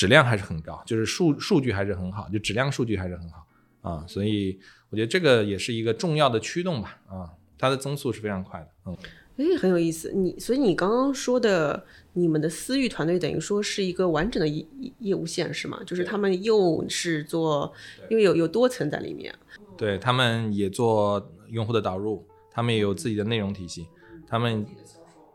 [0.00, 3.46] 质量还是很高，就是数数据还是很好，就质量数据还是很好
[3.82, 7.28] 啊，所以我觉得这个也是一个重要的驱动吧啊，
[7.58, 8.96] 它的增速是非常快的，嗯，
[9.36, 11.84] 哎，很有意思，你所以你刚刚说的
[12.14, 14.66] 你们的私域团队等于说是一个完整的业
[15.00, 15.78] 业务线是吗？
[15.84, 17.70] 就是他们又是做，
[18.08, 19.34] 因为有有多层在里面，
[19.76, 23.86] 对他们也做用户的导入，他们也有自己的内容体系，
[24.26, 24.64] 他们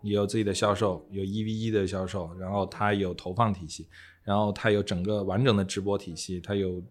[0.02, 3.88] 也有自己的销售，有一 v 一的销售，然后他有投放体系。
[4.26, 6.82] 然后它有整个完整的直播体系，它有，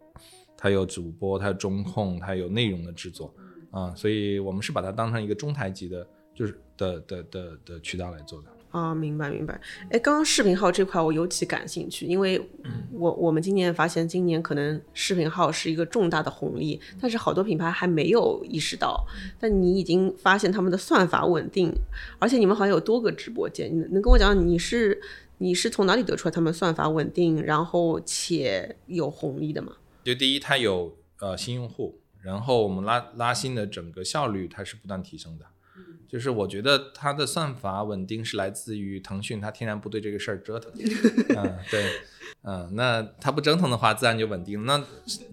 [0.56, 3.34] 它有主播，它有中控，它有内容的制作，
[3.72, 8.48] 啊，所以我们是把它当成一个中台级的，就是的的的的渠道来做的。
[8.70, 9.60] 啊，明白明白。
[9.90, 12.40] 哎，刚刚视频号这块我尤其感兴趣，因为
[12.92, 19.06] 我我们今年发现今年可能视频号是一个重大的红利，但是好多品牌还没有意识到。
[19.38, 21.72] 但你已经发现他们的算法稳定，
[22.18, 25.00] 而且你们好像有多个直播间，你能跟我讲你是？
[25.38, 29.76] 你是从哪里得出来他们算法稳定，然后且有红利的吗？
[30.04, 35.46] 就第一，它有呃新用户，然后我们拉拉新的整个效率它是不断提升的。
[36.14, 40.70] 就是我觉得它的算法稳定是来自于腾讯，它天然不对这个事儿折腾。
[41.36, 41.90] 嗯，对，
[42.42, 44.64] 嗯，那它不折腾的话，自然就稳定。
[44.64, 44.80] 那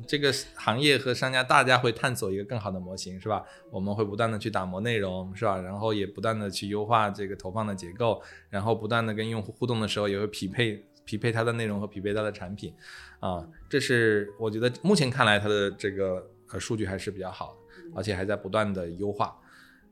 [0.08, 3.44] 这个行业和商家大家会探索一个更好的模型，是吧？
[3.70, 5.62] 我们会不断的去打磨内容，是吧？
[5.62, 8.20] 然后也不断的去优化这个投放的结构，
[8.50, 12.74] 然后不断的跟用户互动的时候，也会匹配匹配它的内容和匹配它的产品。
[13.20, 19.38] 啊，这是我觉得目前看来它的这个呃数据还是比较好的，而且还在不断的优化。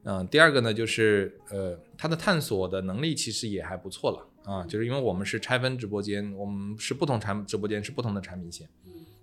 [0.03, 8.67] 嗯，第二个呢，就是呃，它的探索的能力其实也还不错了啊，就是因为我们是拆分直播间，我们是不同产直播间是不同的产品线，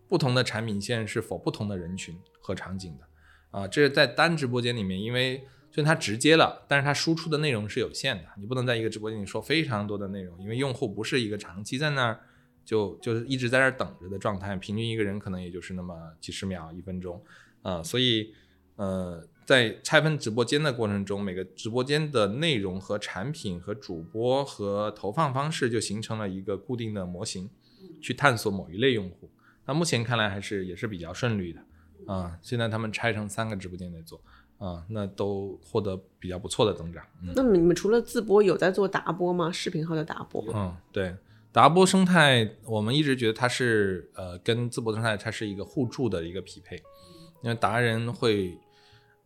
[0.07, 12.21] 不同的产品线是否不同的人群和场景的啊，这是在单直播间里面，因为虽然它直接了，但是它输出的内容是有限的，你不能在一个直播间里说非常多的内容，因为用户不是一个长期在那儿
[12.67, 17.25] 就就是一直在那儿等着的状态，平均一个人可能也就是那么几十秒、一分钟
[17.63, 18.35] 啊，所以
[18.77, 19.27] 呃。
[19.47, 27.49] 在拆分直播间的过程中，每个直播间的内容和产品和主播和投放方式就形成了一个固定的模型，
[28.01, 29.31] 去探索某一类用户。
[29.65, 32.37] 那目前看来还是也是比较顺利的啊。
[32.43, 34.21] 现在他们拆成三个直播间在做
[34.59, 37.05] 啊，那都获得比较不错的增长。
[37.37, 39.53] 那么你们除了自播，有在做达播吗？
[39.53, 40.45] 视频号的达播？
[40.53, 41.15] 嗯，对，
[41.53, 46.75] 达播生态，我们一直觉得它是呃跟自播生态它是一个互助的一个匹配，
[47.43, 48.59] 因为达人会。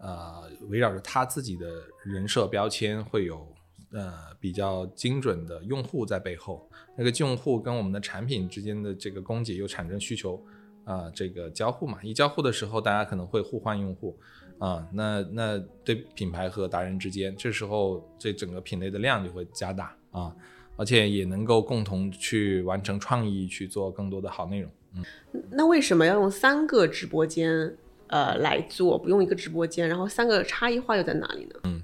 [0.01, 1.67] 呃，围绕着他自己的
[2.05, 3.47] 人设标签，会有
[3.93, 6.69] 呃比较精准的用户在背后。
[6.97, 10.43] 那个用户跟我们的产品之间的这个供给又产生需求，
[10.85, 14.19] 啊，这个交互嘛，一交互的时候，大家可能会互换用户，
[14.59, 20.35] 啊，那那对品牌和达人之间，这时候这整个品类的量就会加大啊，
[20.77, 24.71] 而且也能够共同去完成创意，去做更多的好内容。
[24.95, 25.05] 嗯，
[25.51, 27.77] 那为什么要用三个直播间
[28.11, 29.89] 呃来做，不用一个直播间？
[29.89, 31.61] 然后三个差异化又在哪里呢？
[31.65, 31.83] 嗯，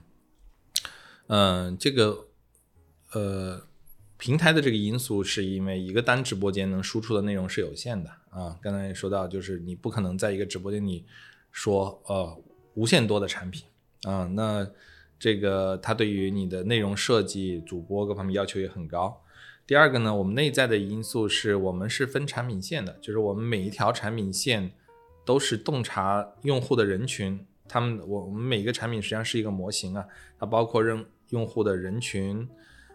[1.28, 2.26] 嗯，这个
[3.12, 3.62] 呃
[4.18, 8.58] 平台的这个因素是因为一个单直播间能输出的内容是有限的啊。
[8.60, 11.04] 刚才也说到，就是你不可能在一个直播间里
[11.52, 12.36] 说呃
[12.74, 13.64] 无限多的产品
[14.02, 14.68] 啊，那
[15.18, 19.22] 这个它对于你的内容设计、主播各方面要求也很高。
[19.66, 24.72] 第二个呢，我们内在的因素是我们是分产品线的，就是我们每一条产品线
[25.26, 30.06] 都是洞察用户的人群，他们我我们每一个产品实际上是一个模型啊，
[30.38, 32.48] 它包括用用户的人群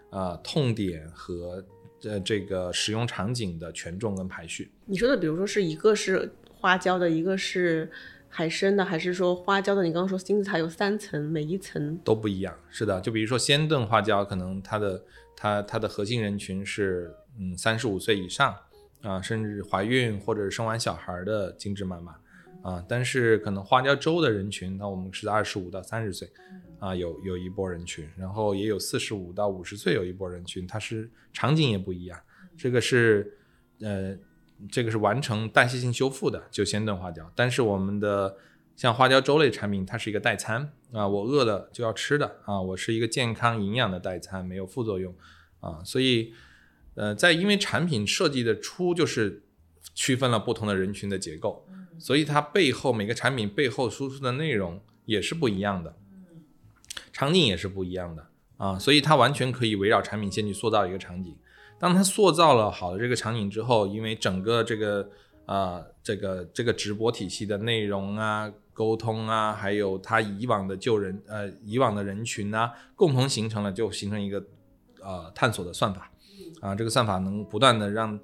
[0.09, 1.63] 呃、痛点和
[2.03, 4.69] 呃这个使用场景的权重跟排序。
[4.85, 7.89] 你说的，比如说是一个是花椒的，一个是
[8.27, 9.83] 海参的，还是说花椒的？
[9.83, 12.53] 你刚刚说金字塔有三层，每一层都不一样。
[12.69, 15.03] 是的，就比如说鲜炖花椒，可能它的
[15.33, 18.53] 它它的核心人群是嗯三十五岁以上
[19.01, 22.17] 啊，甚至怀孕或者生完小孩的精致妈妈
[22.63, 22.83] 啊。
[22.87, 26.29] 但是可能花椒粥的人群，那我们是二十五到三十岁
[26.79, 32.19] 啊，有有一波人群，然后也有四十五到五十岁有一波人群，它是场景也不一样。
[32.57, 33.37] 这个是
[33.79, 34.17] 呃。
[34.69, 37.27] 这个是完成代谢性修复的，就鲜炖花椒。
[37.35, 38.37] 但是我们的
[38.75, 45.15] 像花椒粥类产品，它是一个代餐啊，我饿了就要吃的啊，我是一个健康营养的代餐，没有副作用
[45.61, 45.81] 啊。
[45.83, 46.31] 所以，
[46.93, 49.41] 呃，在因为产品设计的初就是
[49.95, 51.67] 区分了不同的人群的结构，
[51.99, 55.95] 所以它背后每个产品背后输出的内容也是不一样的，
[57.11, 58.27] 场景也是不一样的
[58.57, 61.35] 啊，所以它完全可以围绕产品线去塑造一个场景。
[61.79, 65.09] 当它塑造了好的这个场景之后，因为整个这个
[65.47, 74.43] 啊这个这个直播体系的内容啊、沟通啊，还有它以往的旧人呃以往的人群啊，共同形成了就形成一个
[75.01, 76.11] 呃探索的算法
[76.61, 78.19] 啊，这个算法能不断的让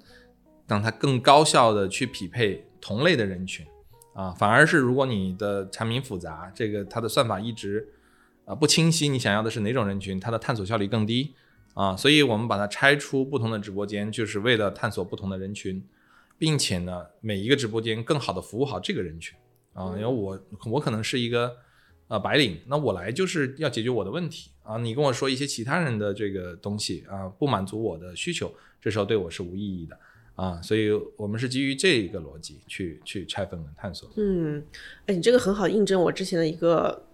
[0.68, 3.66] 让它更高效的去匹配同类的人群
[4.14, 7.88] 啊，反而是如果你的产品复杂，这个它的算法一直
[8.44, 11.34] 啊不清晰，你想要的是哪种人群，它的探索效率更低。
[11.74, 15.80] 啊，所以我们把它拆出不同的直播间，就是为了探索不同的人群，
[16.36, 19.38] 并且呢，每一个直播间更好的服务好这个人群
[19.74, 19.90] 啊。
[19.90, 21.56] 因为我我可能是一个
[22.08, 24.76] 呃白领，那我来就是要解决我的问题啊。
[24.78, 29.96] 你跟我说一些其他人的这个东西啊，不满足我的需求，这时候对我是无意义的
[30.38, 30.62] 啊。
[30.62, 34.08] 所以我们是基于这一个逻辑去去拆分和探索。
[34.16, 34.64] 嗯，
[35.04, 37.04] 哎，你这个很好印证我之前的一个。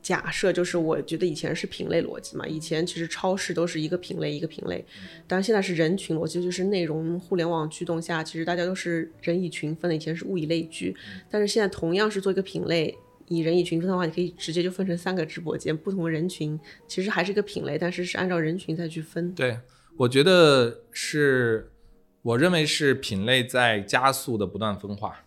[0.00, 4.84] 假设就是，我觉得以前是品类逻辑嘛，以前其实超市都是一个品类一个品类，
[5.28, 10.92] 但是现在是人群逻辑，就是内容互联网驱动下，其实大家都是人以群分的，以前是物以类聚，
[11.30, 12.92] 但是现在同样是做一个品类，
[13.28, 16.58] 以人以群分的话，你可以直接就分成三个直播间，不同人群
[16.88, 19.32] 其实还是一个品类，但是是按照人群再去分。
[19.32, 19.60] 对，
[19.96, 21.70] 我觉得是，
[22.22, 25.24] 我认为是品类在加速的不断分化，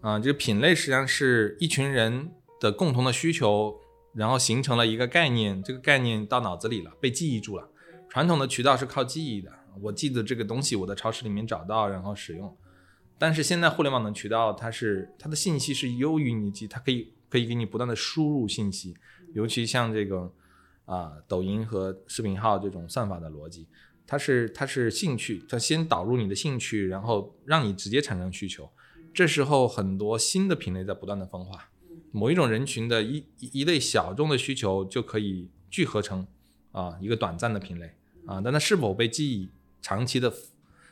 [0.00, 2.30] 啊，这个品类实际上是一群人
[2.60, 3.80] 的共同的需求。
[4.16, 7.68] 然后形成了一个概念，这个概念到脑子里了，被记忆住了。
[8.08, 12.56] 传统的渠道是靠记忆的，我记得这个东西，我在超市里面找到，然后使用。
[13.18, 18.96] 但是现在互联网的渠道，它是它的信息是优于你记，它可以可以给你不断的输入信息，
[19.34, 20.32] 尤其像这个
[20.86, 23.68] 啊抖音和视频号这种算法的逻辑，
[24.06, 28.70] 它是它是兴趣，它先导入你的兴趣，然后让你直接产生需求。
[29.12, 31.70] 这时候很多新的品类在不断的分化。
[32.12, 36.26] 某一种人群的一一类小众的需求就可以聚合成
[36.72, 37.94] 啊一个短暂的品类
[38.26, 39.50] 啊，但它是否被记忆，
[39.82, 40.32] 长期的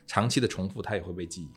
[0.06, 1.48] 长期的重复，它也会被记忆。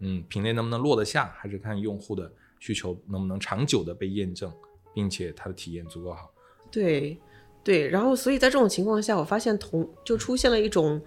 [0.00, 4.52] 嗯，品类能不能落得下，还是看用户的需求能不能长久的被验证，
[4.92, 6.32] 并且它的体验足够好。
[6.70, 7.20] 对
[7.64, 11.00] 对，然后所以在这种情况下，我发现同就出现了一种，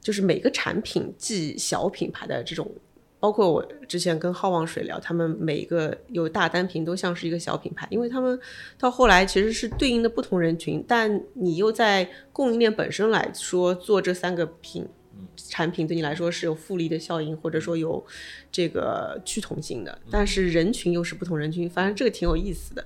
[0.00, 2.70] 就是每个产品即小品牌的这种。
[3.18, 8.38] 包括我之前跟好望水聊，他们每一个有大单品都像是一个小品牌，因为他们
[8.78, 14.86] 到后来其实是对应的不同人群，但你又在供应链本身来说做这三个品
[15.34, 18.04] 产品，对你来说是有复利的效应，或者说有
[18.52, 22.84] 这个趋同性的，但是人群又是不同人群，反正这个挺有意思的。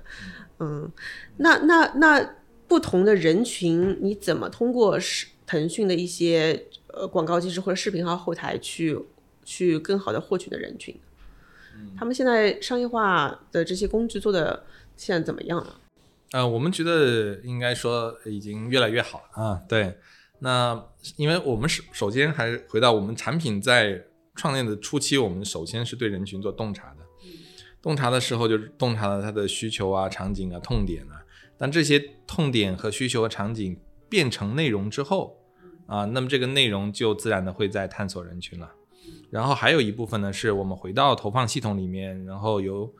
[0.59, 0.89] 嗯，
[1.37, 2.35] 那那那
[2.71, 8.97] 不同的人群，你怎么通过视腾讯的一些呃广告机制或者视频号后台去？
[9.43, 10.95] 去更好的获取的人群，
[11.97, 14.63] 他们现在商业化的这些工具做的
[14.95, 15.79] 现在怎么样了？
[16.31, 19.61] 呃，我们觉得应该说已经越来越好了啊。
[19.67, 19.97] 对，
[20.39, 20.85] 那
[21.17, 24.05] 因为我们首首先还是回到我们产品在
[24.35, 26.97] 创建的初期，我们首先是对人群做洞察的。
[27.81, 31.20] 洞察的时候就是洞察了他的需求啊、场景啊、痛点啊。
[31.61, 35.37] 但这些痛点和需求和场景变成内容之后
[35.85, 38.71] 啊，那么这个内容就自然的会在探索人群了。
[39.29, 42.91] 然后还有一部分呢，是我们回到投放系统里面，然后由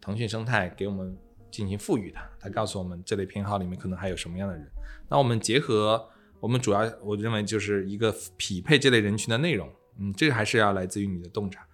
[0.00, 1.16] 腾讯生态给我们
[1.48, 4.66] 进行赋予的，它告诉我们这类偏好里面可能还有什么样的人。
[5.08, 6.04] 那我们结合
[6.40, 11.64] 我们主要，我认为就是一个匹配这类人群的内容，嗯，这个还是要来自于你的洞察。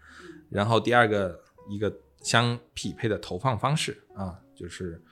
[0.51, 1.41] 然后第二个
[1.71, 1.91] 一个
[2.21, 5.03] 相匹配的投放方式啊，就是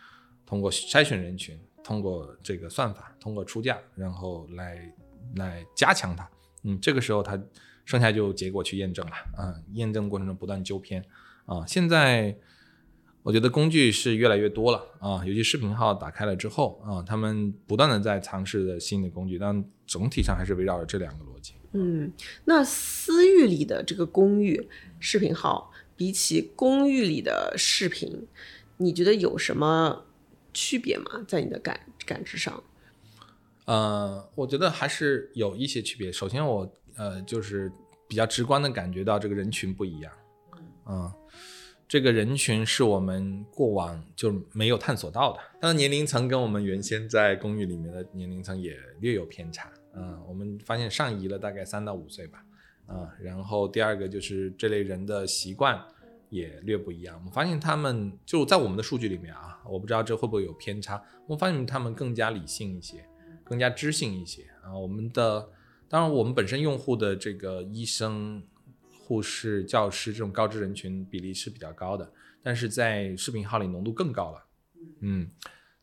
[0.53, 4.93] 通过筛选人群，通过这个算法，通过出价，然后来
[5.37, 6.29] 来加强它。
[6.65, 7.43] 嗯，这个时候它
[7.87, 11.03] 剩下就结果去验证了啊，验证过程中不断纠偏
[11.47, 11.65] 啊。
[11.67, 12.37] 现在
[13.23, 21.55] 我觉得工具是越来越多了啊，尤其视频号打开了之后啊，他们不断的在尝试的新的工具，但总体上还是围绕着这两个逻辑。
[21.73, 22.13] 嗯，
[22.45, 24.69] 那私域里的这个公寓
[25.01, 28.29] 视频号，比起公寓里的视频，
[28.77, 30.05] 你觉得有什么
[30.53, 31.25] 区别吗？
[31.27, 32.63] 在你的感感知上？
[33.65, 36.11] 呃，我觉得还是有一些区别。
[36.11, 37.71] 首先，我呃就是
[38.09, 40.13] 比较直观的感觉到这个人群不一样，
[40.87, 41.13] 嗯，
[41.87, 45.39] 这个人群是我们过往就没有探索到的。
[45.61, 52.45] 它的，年龄层跟我们原先在公寓里面的年龄层也略有偏差，嗯，我们发现上移了大概三到五岁吧，
[52.87, 55.81] 啊，然后第二个就是这类人的习惯
[56.33, 57.15] 也略不一样。
[57.17, 61.01] 我们发现他们就在我们的数据里面啊，我不知道这会不会有偏差。
[61.27, 63.07] 我们发现他们更加理性一些。
[63.45, 65.51] 更加知性一些啊，我们的
[65.87, 68.43] 当然我们本身用户的这个医生、
[69.05, 72.11] 护士、教师这种高知人群比例是比较高的，
[72.43, 74.47] 但是在视频号里浓度更高了，
[75.01, 75.29] 嗯，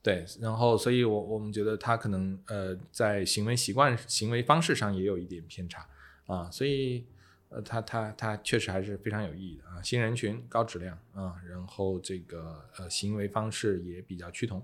[0.01, 5.87] 对，然后所以我我们觉得他可能呃在行为习惯、行为方式上也有一点偏差
[6.25, 7.05] 啊，所以
[7.49, 14.63] 呃它它它确实还是非常有意义的啊，新人群高质量啊，然后这个呃行为方式也比较趋同，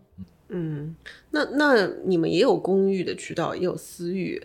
[0.50, 0.96] 嗯。
[1.32, 4.42] 那那你们也有公寓的渠道，也有私域，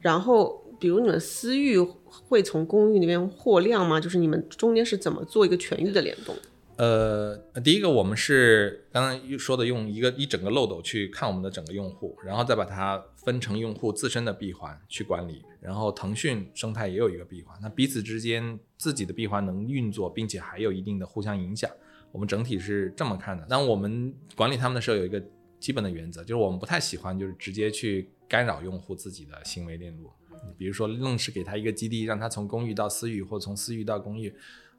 [0.00, 4.00] 然后比如你们私域会从公寓那边获量吗？
[4.00, 6.36] 就是你们中间是怎么做一个全域的联动？
[6.76, 15.42] 呃，第一个我们是刚刚说的，用一个一整个漏斗去看我们的整个用户，然后再把它分成用户自身的闭环去管理。
[15.60, 21.70] 然后腾讯生态也有一个闭环，那彼此之间自己的闭环能运作，并且还有一定的互相影响。
[22.12, 23.44] 我们整体是这么看的。
[23.46, 25.22] 当我们管理他们的时候，有一个。
[25.60, 30.10] 基本的原则就是我们不太喜欢，就是直接去干扰用户自己的行为链路。
[30.58, 34.30] 比如说，愣是给他一个基地，让他从公寓到私域，或从私域到公寓，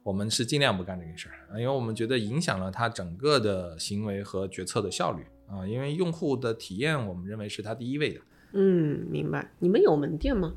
[0.06, 5.66] 我们是尽量不干这个事儿啊，因为我们觉得影响了他整个的行为和决策的效率啊。
[5.66, 8.20] 因为用户的体验，我们认为是他第一位的。
[8.52, 9.50] 嗯，明白。
[9.58, 10.54] 你们有门店吗？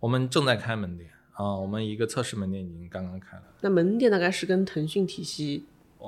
[0.00, 3.42] 我们正在开门店啊，我们一个测试门店已经刚刚开了。
[3.60, 5.66] 那门店大概是跟腾讯体系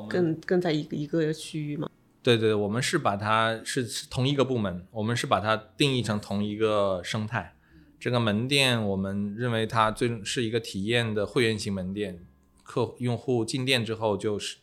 [0.09, 1.91] 更更在一个一个区域吗？
[2.23, 7.55] 对对，我们是把它是同一个部门，我们是把它定义成同一个生态。
[8.01, 12.25] 这个门店，我们认为它最是一个体验的会员型门店，
[12.69, 14.59] 客用户进店之后就是，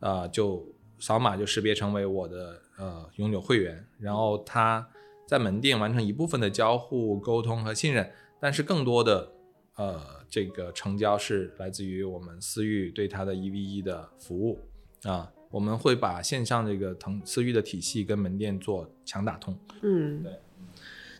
[0.00, 0.66] 呃，就
[0.98, 4.88] 扫码就识别成为我的呃永久会员，然后他
[5.28, 9.30] 在门店完成一部分的交互、沟通和信任，但是更多的
[9.76, 10.00] 呃
[10.30, 14.58] 这个成交是来自于我们私域对他的一 v 一的服务
[15.02, 15.30] 啊。
[15.50, 19.54] 我们会把线上这个腾私域的体系跟门店做强打通。
[19.82, 20.32] 嗯，对。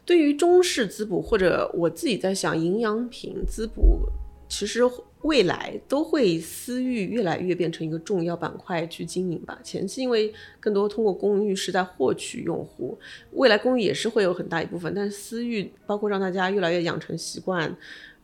[0.06, 4.08] 对于中式滋补或者我自己在想营养品滋补，
[4.52, 4.82] 其实
[5.22, 9.58] 未来都会私域越来越变成一个重要板块去经营吧。
[9.64, 10.30] 前期因为
[10.60, 12.98] 更多通过公寓是在获取用户，
[13.30, 17.74] 未来公寓也是会有很大一部分，但是私域包括让大家越来越养成习惯，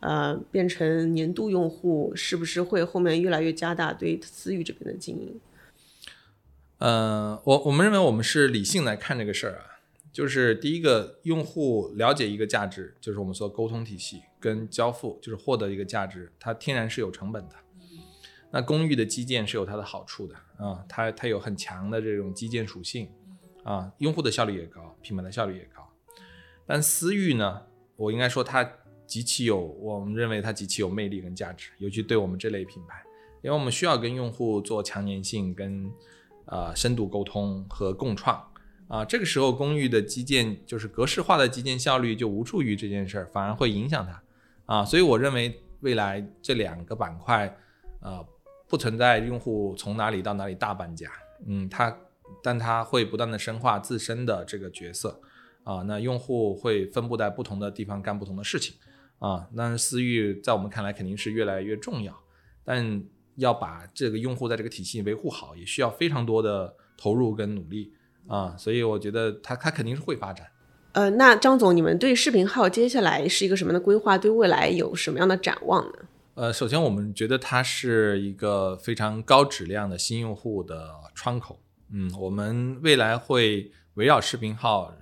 [0.01, 5.41] 呃，变成年度用户，是不是会后面越来越加大对私域这边的经营？
[6.77, 9.78] 呃，我我们认为我们是理性来看这个事儿啊，
[10.19, 17.55] 就是第一个，用户了解一个价值，就是我们说沟通体系跟交付，就是获得一个价值，它天然是有成本的。
[18.51, 23.09] 那公寓的基建是有它的好处的啊，它它有很强的这种基建属性
[23.63, 25.89] 啊，用户的效率也高，品牌的效率也高。
[26.67, 27.63] 但私域呢，
[27.95, 28.69] 我应该说它
[29.07, 33.01] 极其有，我们认为它极其有魅力跟价值，尤其对我们这类品牌，
[33.41, 35.89] 因为我们需要跟用户做强粘性跟。
[36.51, 38.43] 啊，深度沟通和共创
[38.89, 44.23] 啊，这个时候公寓的基建就是格式化的基建效率就无助于这件事儿，反而会影响它
[44.75, 44.85] 啊。
[44.85, 47.55] 所以我认为未来这两个板块，
[48.01, 48.27] 呃，
[48.67, 51.11] 不存在用户从哪里到哪里大搬家，
[51.47, 51.97] 嗯，它，
[52.43, 55.21] 但它会不断的深化自身的这个角色
[55.65, 55.83] 啊。
[55.83, 58.75] 那用户会分布在不同的地方干不同的事情
[59.19, 59.47] 啊。
[59.53, 62.19] 那私域在我们看来肯定是越来越重要，
[62.65, 63.05] 但。
[63.39, 67.93] 要把这个用户在这个体系维护好，也需要非常多的投入跟努力
[68.29, 70.47] 啊，所以我觉得它它肯定是会发展。
[70.93, 74.17] 呃，那张总，你们对视频号接下来是一个什么样的规划？
[74.17, 75.99] 对未来有什么样的展望呢？
[76.35, 81.59] 呃，首先我们觉得它是一个非常高质量的新用户的窗口。
[81.91, 84.95] 嗯，我们未来会围绕视频号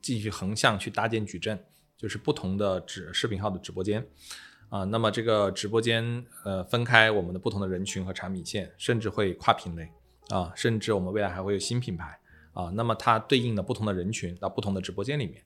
[0.00, 1.58] 继续横向去搭建矩阵，
[1.96, 4.06] 就是不同的直视频号的直播间。
[4.70, 9.88] 啊，那么这个直播间呃分开我们的不同的人群和产品线，甚至会跨品类
[10.28, 12.18] 啊，甚至我们未来还会有新品牌
[12.58, 12.72] 啊。
[12.74, 15.42] 那么它对应的不同的人群到不同的直播间里面。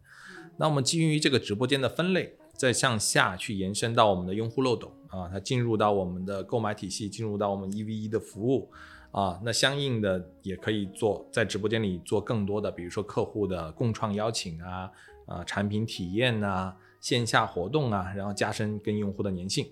[0.57, 8.71] 那我们基于这个直播间的分类，再向下去延伸到我们的用户漏斗啊，它进入到我们的购买体系，进入到我们一 v 一的服务
[9.13, 14.91] 啊，那相应的也可以做在直播间里做更多的，比如说客户的共创邀请啊，
[15.27, 19.67] 啊产品体验呐，线下活动啊，然后加深跟用户的粘性。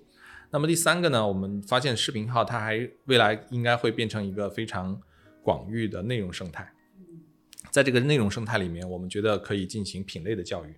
[0.51, 4.99] 那么第三个呢，我们发现视频号它还未来应该会变成一个非常
[5.43, 6.73] 广域的内容生态。
[7.71, 10.75] 在这个内容生态里面，我们觉得可以进行品类的教育，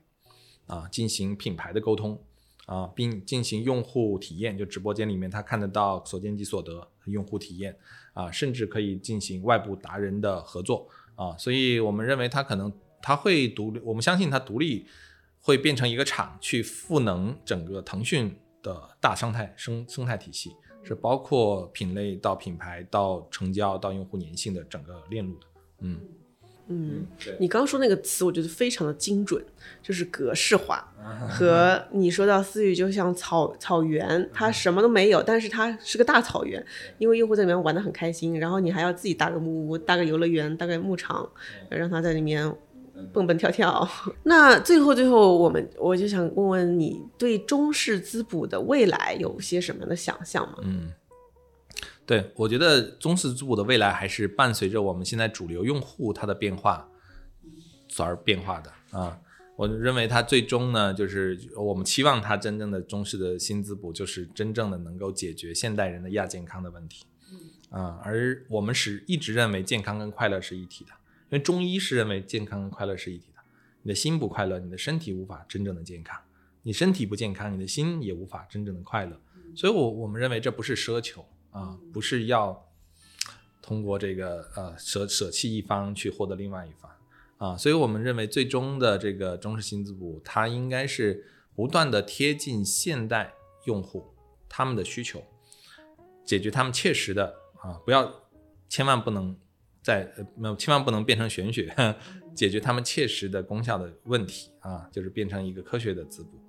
[0.67, 2.21] 啊，进行品牌的沟通，
[2.67, 7.77] 啊，并进行用户体验，就直播间里面他看得到所见即所得用户体验，
[8.13, 14.87] 啊，甚至可以进行外部达人的合作，啊，所以我们认为它可能它会独立，我们相信它独立
[15.41, 20.53] 会变成一个厂去赋能整个腾讯的大生态生生态体系，
[20.85, 25.47] 是包括品类到品牌到成交到用户粘性的整个链路的，
[25.81, 25.99] 嗯。
[26.73, 27.07] 嗯，
[27.39, 29.45] 你刚刚说那个词，我觉得非常的精准，
[29.83, 30.89] 就是格式化。
[31.29, 36.65] 和你说到思域就像草草原，它什么都没有，但是它是个大草原，
[36.99, 41.29] 因为用户在里面玩的很开心，然后你还要自己搭个木屋、搭个游乐园、搭个牧场，
[41.69, 42.51] 让他在里面
[43.13, 43.89] 蹦蹦跳跳。
[44.23, 50.59] 那最后最后，我们我就想问问你，对中式滋补的未来有些什么样的想象吗？
[50.63, 50.93] 嗯。
[52.05, 56.89] 对，我觉得中式滋补的未来还是伴随着我们现在主流用户他的变化，
[57.89, 59.21] 所而变化的啊。
[59.55, 67.05] 我认为它最终呢，就是我们期望它真正的中式的新滋补，就是真正的能够解决现代人的亚健康的问题。
[67.71, 70.91] 啊，而我们是一直认为健康跟快乐是一体的，
[71.31, 73.41] 因为中医是认为健康跟快乐是一体的。
[73.83, 76.19] 你的心不快乐，你的身体无法真正的健康；
[76.63, 79.21] 你身体不健康，你的心也无法真正的快乐。
[79.55, 81.25] 所以，我我们认为这不是奢求。
[81.53, 82.69] 啊，不是要
[83.61, 86.91] 通过这个呃舍舍弃一方去获得另外一方
[87.39, 91.25] 啊，所以我们认为最终的这个中式新滋补，它应该是
[91.55, 93.35] 不断的贴近现代
[93.67, 94.15] 用户
[94.49, 95.23] 他们的需求，
[96.25, 98.23] 解决他们切实的啊，不要
[98.69, 99.37] 千万不能
[99.83, 101.75] 在没有千万不能变成玄学，
[102.35, 106.41] 解决他们切实的功效的问题啊，就是变成一个科学的滋补，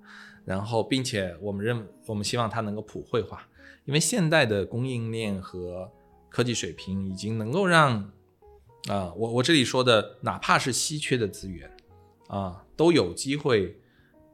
[0.44, 3.46] 然后并且我们认我们希望它能够普惠化。
[3.84, 5.90] 因为现代的供应链和
[6.30, 8.10] 科技水平已经能够让，
[8.88, 11.70] 啊，我我这里说的，哪怕是稀缺的资源，
[12.28, 13.78] 啊，都有机会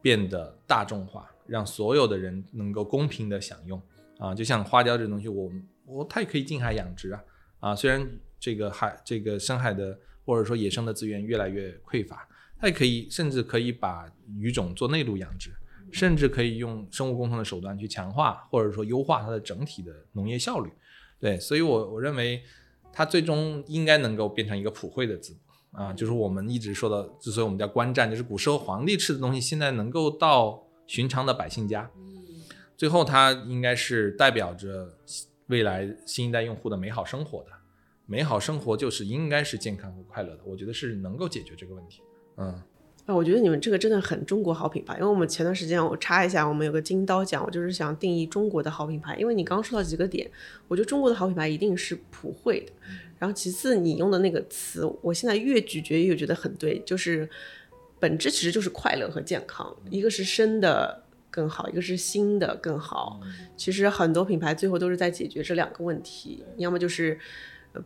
[0.01, 3.81] 变得大众化，让所有的人能够公平的享用，
[4.19, 5.51] 啊，就像花椒这东西，我
[5.85, 7.25] 我它也可以近海养殖啊，
[7.59, 12.29] 啊，虽然这个海这个深海的或者说野生的资源越来越匮乏，
[12.59, 14.07] 它也可以甚至可以把
[14.39, 15.51] 鱼种做内陆养殖。
[15.93, 20.71] 甚至可以用生物工程的手段去强化，或者说优化它的整体的农业效率。
[21.19, 22.43] 对，所以，我我认为
[22.93, 31.91] 它最终应该能够变成一个普惠的滋补啊，就是我们一直说的，之所以我们叫观战，就是古时候皇帝吃的东西，现在能够到寻常的百姓家。
[32.77, 34.97] 最后，它应该是代表着
[35.49, 37.51] 未来新一代用户的美好生活的。
[38.07, 40.43] 美好生活就是应该是健康和快乐的。
[40.45, 42.01] 我觉得是能够解决这个问题。
[42.39, 42.63] 嗯。
[43.07, 49.17] 我觉得你们这个真的很中国好品牌，因为我们前段时间我插一下，我们有个金刀奖，我就是想定义中国的好品牌。
[49.17, 50.31] 因为你刚刚说到几个点，
[50.69, 52.73] 我觉得中国的好品牌一定是普惠的。
[53.19, 57.29] 然后其次你用的那个词，我现在越咀嚼越觉得很对，就是
[57.99, 63.21] 本质其实就是快乐和健康，一个是生的更好，一个是新的更好。
[63.57, 67.19] 其实很多品牌最后都是在解决这两个问题，要么就是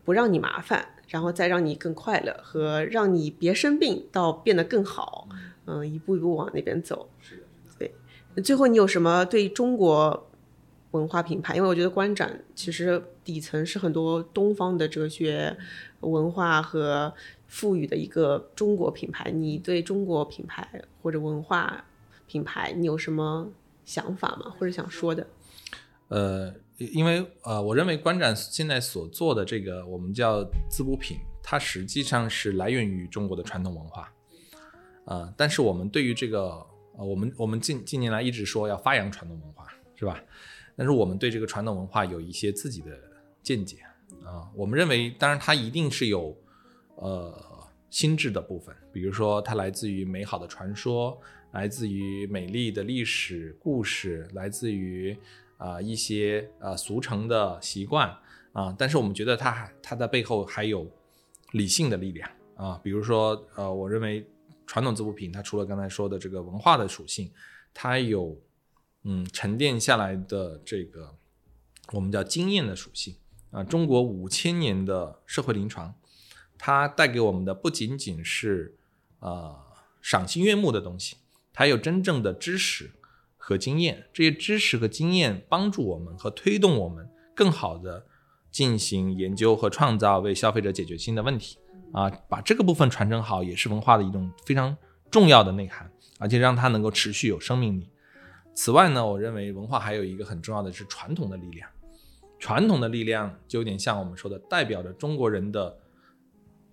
[0.05, 0.89] 不让你麻烦。
[1.07, 5.29] 然后再让你更快乐和让你别生病到变得更好，
[5.67, 7.09] 嗯，一步一步往那边走。
[7.21, 7.43] 是的，
[7.79, 8.43] 对。
[8.43, 10.31] 最后你有什么对中国
[10.93, 11.55] 文化品牌？
[11.57, 15.55] 因为我觉得观展其实底层是很多东方的哲学、
[16.01, 17.13] 文化和
[17.47, 19.31] 赋予的一个中国品牌。
[19.31, 21.85] 你对中国品牌或者文化
[22.27, 23.47] 品牌，你有什么
[23.85, 24.55] 想法吗？
[24.59, 25.27] 或者想说的？
[26.09, 26.55] 呃。
[26.79, 34.13] 因为呃，我认为观展现在所做的这个我们叫滋补品，它实际上是来源于中国的传统文化，
[35.05, 36.41] 啊，但是我们对于这个
[36.97, 40.21] 呃，我们我们近近年来一直说要发扬传统文化，是吧？
[40.77, 42.91] 但是我们对这个传统文化有一些自己的
[43.43, 43.79] 见解
[44.25, 46.37] 啊，我们认为，当然它一定是有
[46.97, 47.33] 呃
[47.91, 51.17] 心智的部分，比如说它来自于美好的传说
[51.53, 55.17] 来自于美丽的历史故事，来自于
[55.65, 58.15] 啊、一些呃俗成的习惯
[58.53, 60.89] 啊、但是我们觉得它还它的背后还有
[61.53, 64.25] 理性的力量啊，比如说呃，我认为
[64.67, 67.33] 传统织布品它除了刚才说的这个文化的属性，
[67.73, 68.39] 它有
[69.05, 71.17] 嗯沉淀下来的这个
[71.93, 73.17] 我们叫经验的属性
[73.51, 73.65] 啊。
[73.65, 75.95] 中国五千年的社会临床，
[76.59, 78.77] 它带给我们的不仅仅是
[79.21, 79.59] 呃
[80.01, 81.17] 赏心悦目的东西，
[81.53, 82.93] 它有真正的知识
[83.47, 84.07] 和经验。
[84.11, 88.07] 这些知识和经验帮助我们和推动我们更好的
[88.51, 91.59] 进行研究和创造，为消费者解决新的问题
[91.93, 92.09] 啊。
[92.27, 94.75] 把这个部分传承好，也是文化的一种非常
[95.11, 97.91] 重要的内涵，而且让它能够持续有生命力。
[98.55, 101.69] 此外呢，我认为文化还有一个很重要的是传统的力量。
[102.39, 105.77] 传统的力量就有点像我们说的，代表着中国人的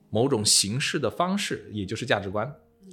[0.10, 2.48] 某种形式的方式，也就是价值观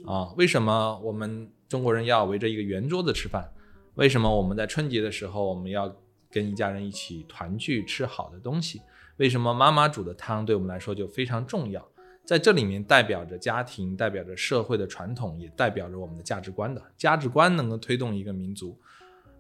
[0.05, 0.33] 啊。
[0.37, 3.53] 为什么我们中国人要围着一个圆桌子吃饭？
[3.99, 5.93] 为什么我们在春节的时候我们要
[6.31, 8.81] 跟一家人一起团聚吃好的东西？
[9.17, 11.85] 为什么妈妈煮的汤对我们来说就非常重要？
[12.25, 18.79] 在这里面代表着家庭，代表着社会的传统，也代表着我们的价值观的价值观能够推动一个民族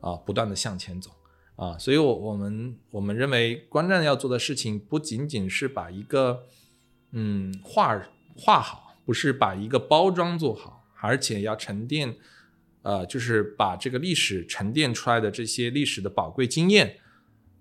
[0.00, 1.12] 啊不断的向前走
[1.54, 1.78] 啊。
[1.78, 6.42] 所以我，我们我们认为观战要做的事情不仅仅是把一个
[7.12, 8.02] 嗯画
[8.36, 12.16] 画好，不是把一个包装做好，而且要沉淀，
[12.88, 16.96] 呃，就是把这个历史沉淀出来的这些历史的宝贵经验，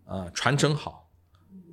[0.06, 1.10] 呃，传承好，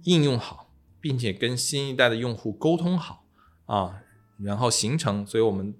[0.02, 3.24] 应用好，并且跟新一代的用户沟通好。
[3.66, 4.02] 啊，
[4.40, 5.72] 然后形成，所以我们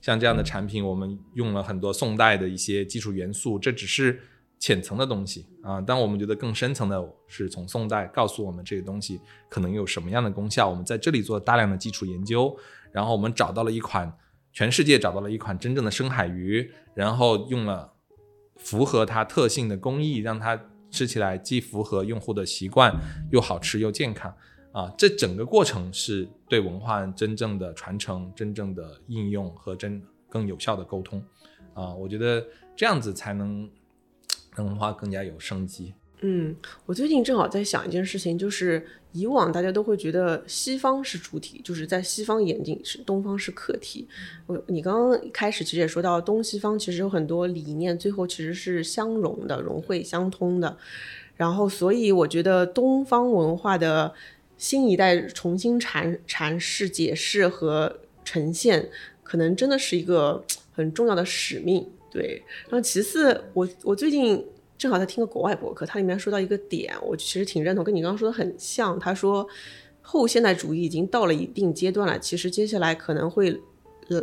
[0.00, 4.22] 像这样的产品，我们用了很多宋代的一些基础元素，这只是
[4.60, 5.80] 浅层的东西啊。
[5.80, 9.20] 但我们觉得更深层的是从宋代告诉我们这个东西
[9.50, 10.70] 可能有什么样的功效。
[10.70, 12.56] 我们在这里做大量的基础研究，
[12.92, 14.16] 然后我们找到了一款
[14.58, 17.92] 全世界找到了一款真正的深海鱼，然后用了
[18.56, 20.60] 符合它特性的工艺，让它
[20.90, 22.92] 吃起来既符合用户的习惯，
[23.30, 24.34] 又好吃又健康。
[24.72, 31.22] 啊，这整个过程是对文化真正的传承、真正的应用和真更有效的沟通，
[31.74, 32.44] 啊，我觉得
[32.74, 33.70] 这样子才能
[34.56, 35.94] 让文化更加有生机。
[36.20, 36.54] 嗯，
[36.86, 44.08] 我最近正好在想一件事情，就是以往大家都会觉得西方是主体，就是在西方眼睛是东方是客体。
[44.46, 50.76] 我你刚刚一开始其实也说到东西方其实有很多理念，最后其实是相融的、融会相通的。
[51.36, 54.12] 然后，所以我觉得东方文化的
[54.56, 58.90] 新一代重新阐阐释、解释和呈现，
[59.22, 61.88] 可能真的是一个很重要的使命。
[62.10, 64.44] 对，然后其次，我我最近
[64.78, 68.98] 正好在听个国外博客，它里面说到一个点，我其实挺认同，跟你刚刚说的很像。
[68.98, 69.46] 他说，
[70.00, 73.60] 后现代主义已经到了一定阶段了，其实接下来可能会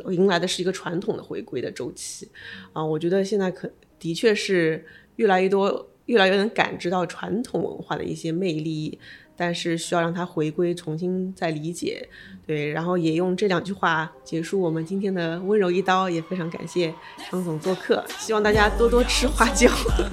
[0.10, 2.28] 迎来的是一个传统的回归的周期。
[2.74, 3.70] 啊，我觉得现在可
[4.00, 4.86] 的确是
[5.18, 5.90] 越来越多。
[6.06, 9.00] 越来越能感知到传统文化的一些魅力，
[9.36, 12.08] 但是需要让他回归，重新再理解。
[12.48, 16.94] 对，然后也用这两句话结束我们今天的温柔一刀，也非常感谢
[17.32, 19.68] 张总做客，希望大家多多吃花椒，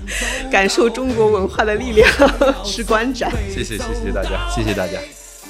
[0.50, 2.10] 感受中国文化的力量，
[2.64, 3.30] 吃观展。
[3.50, 4.98] 谢谢，谢谢大家，谢谢大家。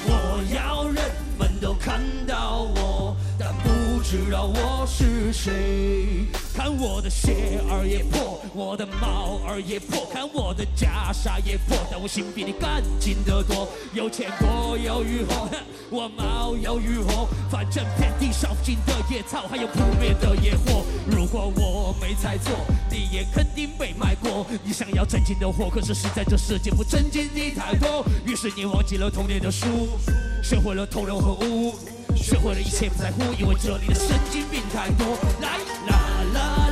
[0.04, 0.96] 我要人
[1.38, 6.26] 们都看到我，但不知道我是谁。
[6.52, 13.66] 看我的鞋儿也破，我的帽儿也破，看我的袈裟也破，但我心比你干净得多。
[13.94, 15.48] 有钱过有鱼活，
[15.90, 20.84] 我毛有鱼活，反正遍地烧不尽的野草，还有扑灭的野火。
[21.10, 22.52] 如果我没猜错，
[22.90, 24.46] 你也肯定被卖过。
[24.62, 29.66] 你想要正经的活，可是实在这世界不正经的太多，于是你忘记了童年的书，
[30.42, 31.74] 学会了同流合污。
[32.14, 35.16] 学会了一切不在乎，因为这里的神经病太多。
[35.40, 35.56] 来
[35.88, 35.96] 啦
[36.34, 36.71] 啦啦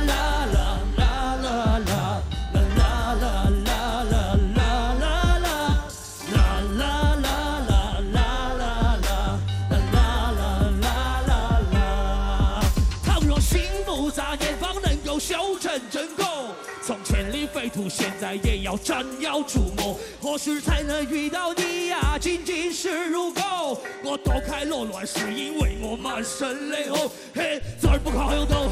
[17.91, 22.17] 现在也要斩妖除魔，何时才能遇到你呀？
[22.19, 27.11] 仅仅是如果，我躲开罗乱，是因为我满身泪红。
[27.35, 28.69] 嘿，这儿不靠用头，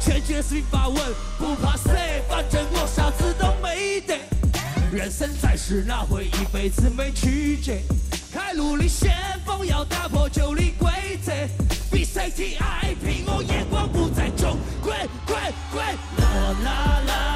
[0.00, 0.96] 千句四平八稳，
[1.38, 1.90] 不怕死，
[2.28, 4.18] 反正我啥子都没得。
[4.92, 7.72] 人生在世，哪会一辈子没曲折？
[8.32, 9.12] 开路的先
[9.46, 10.90] 锋要打破旧的规
[11.24, 11.32] 则，
[11.92, 14.92] 比 CTI 拼，我眼光不在中规
[15.24, 15.36] 规
[15.72, 15.80] 规。
[16.18, 17.33] 啦啦啦啦啦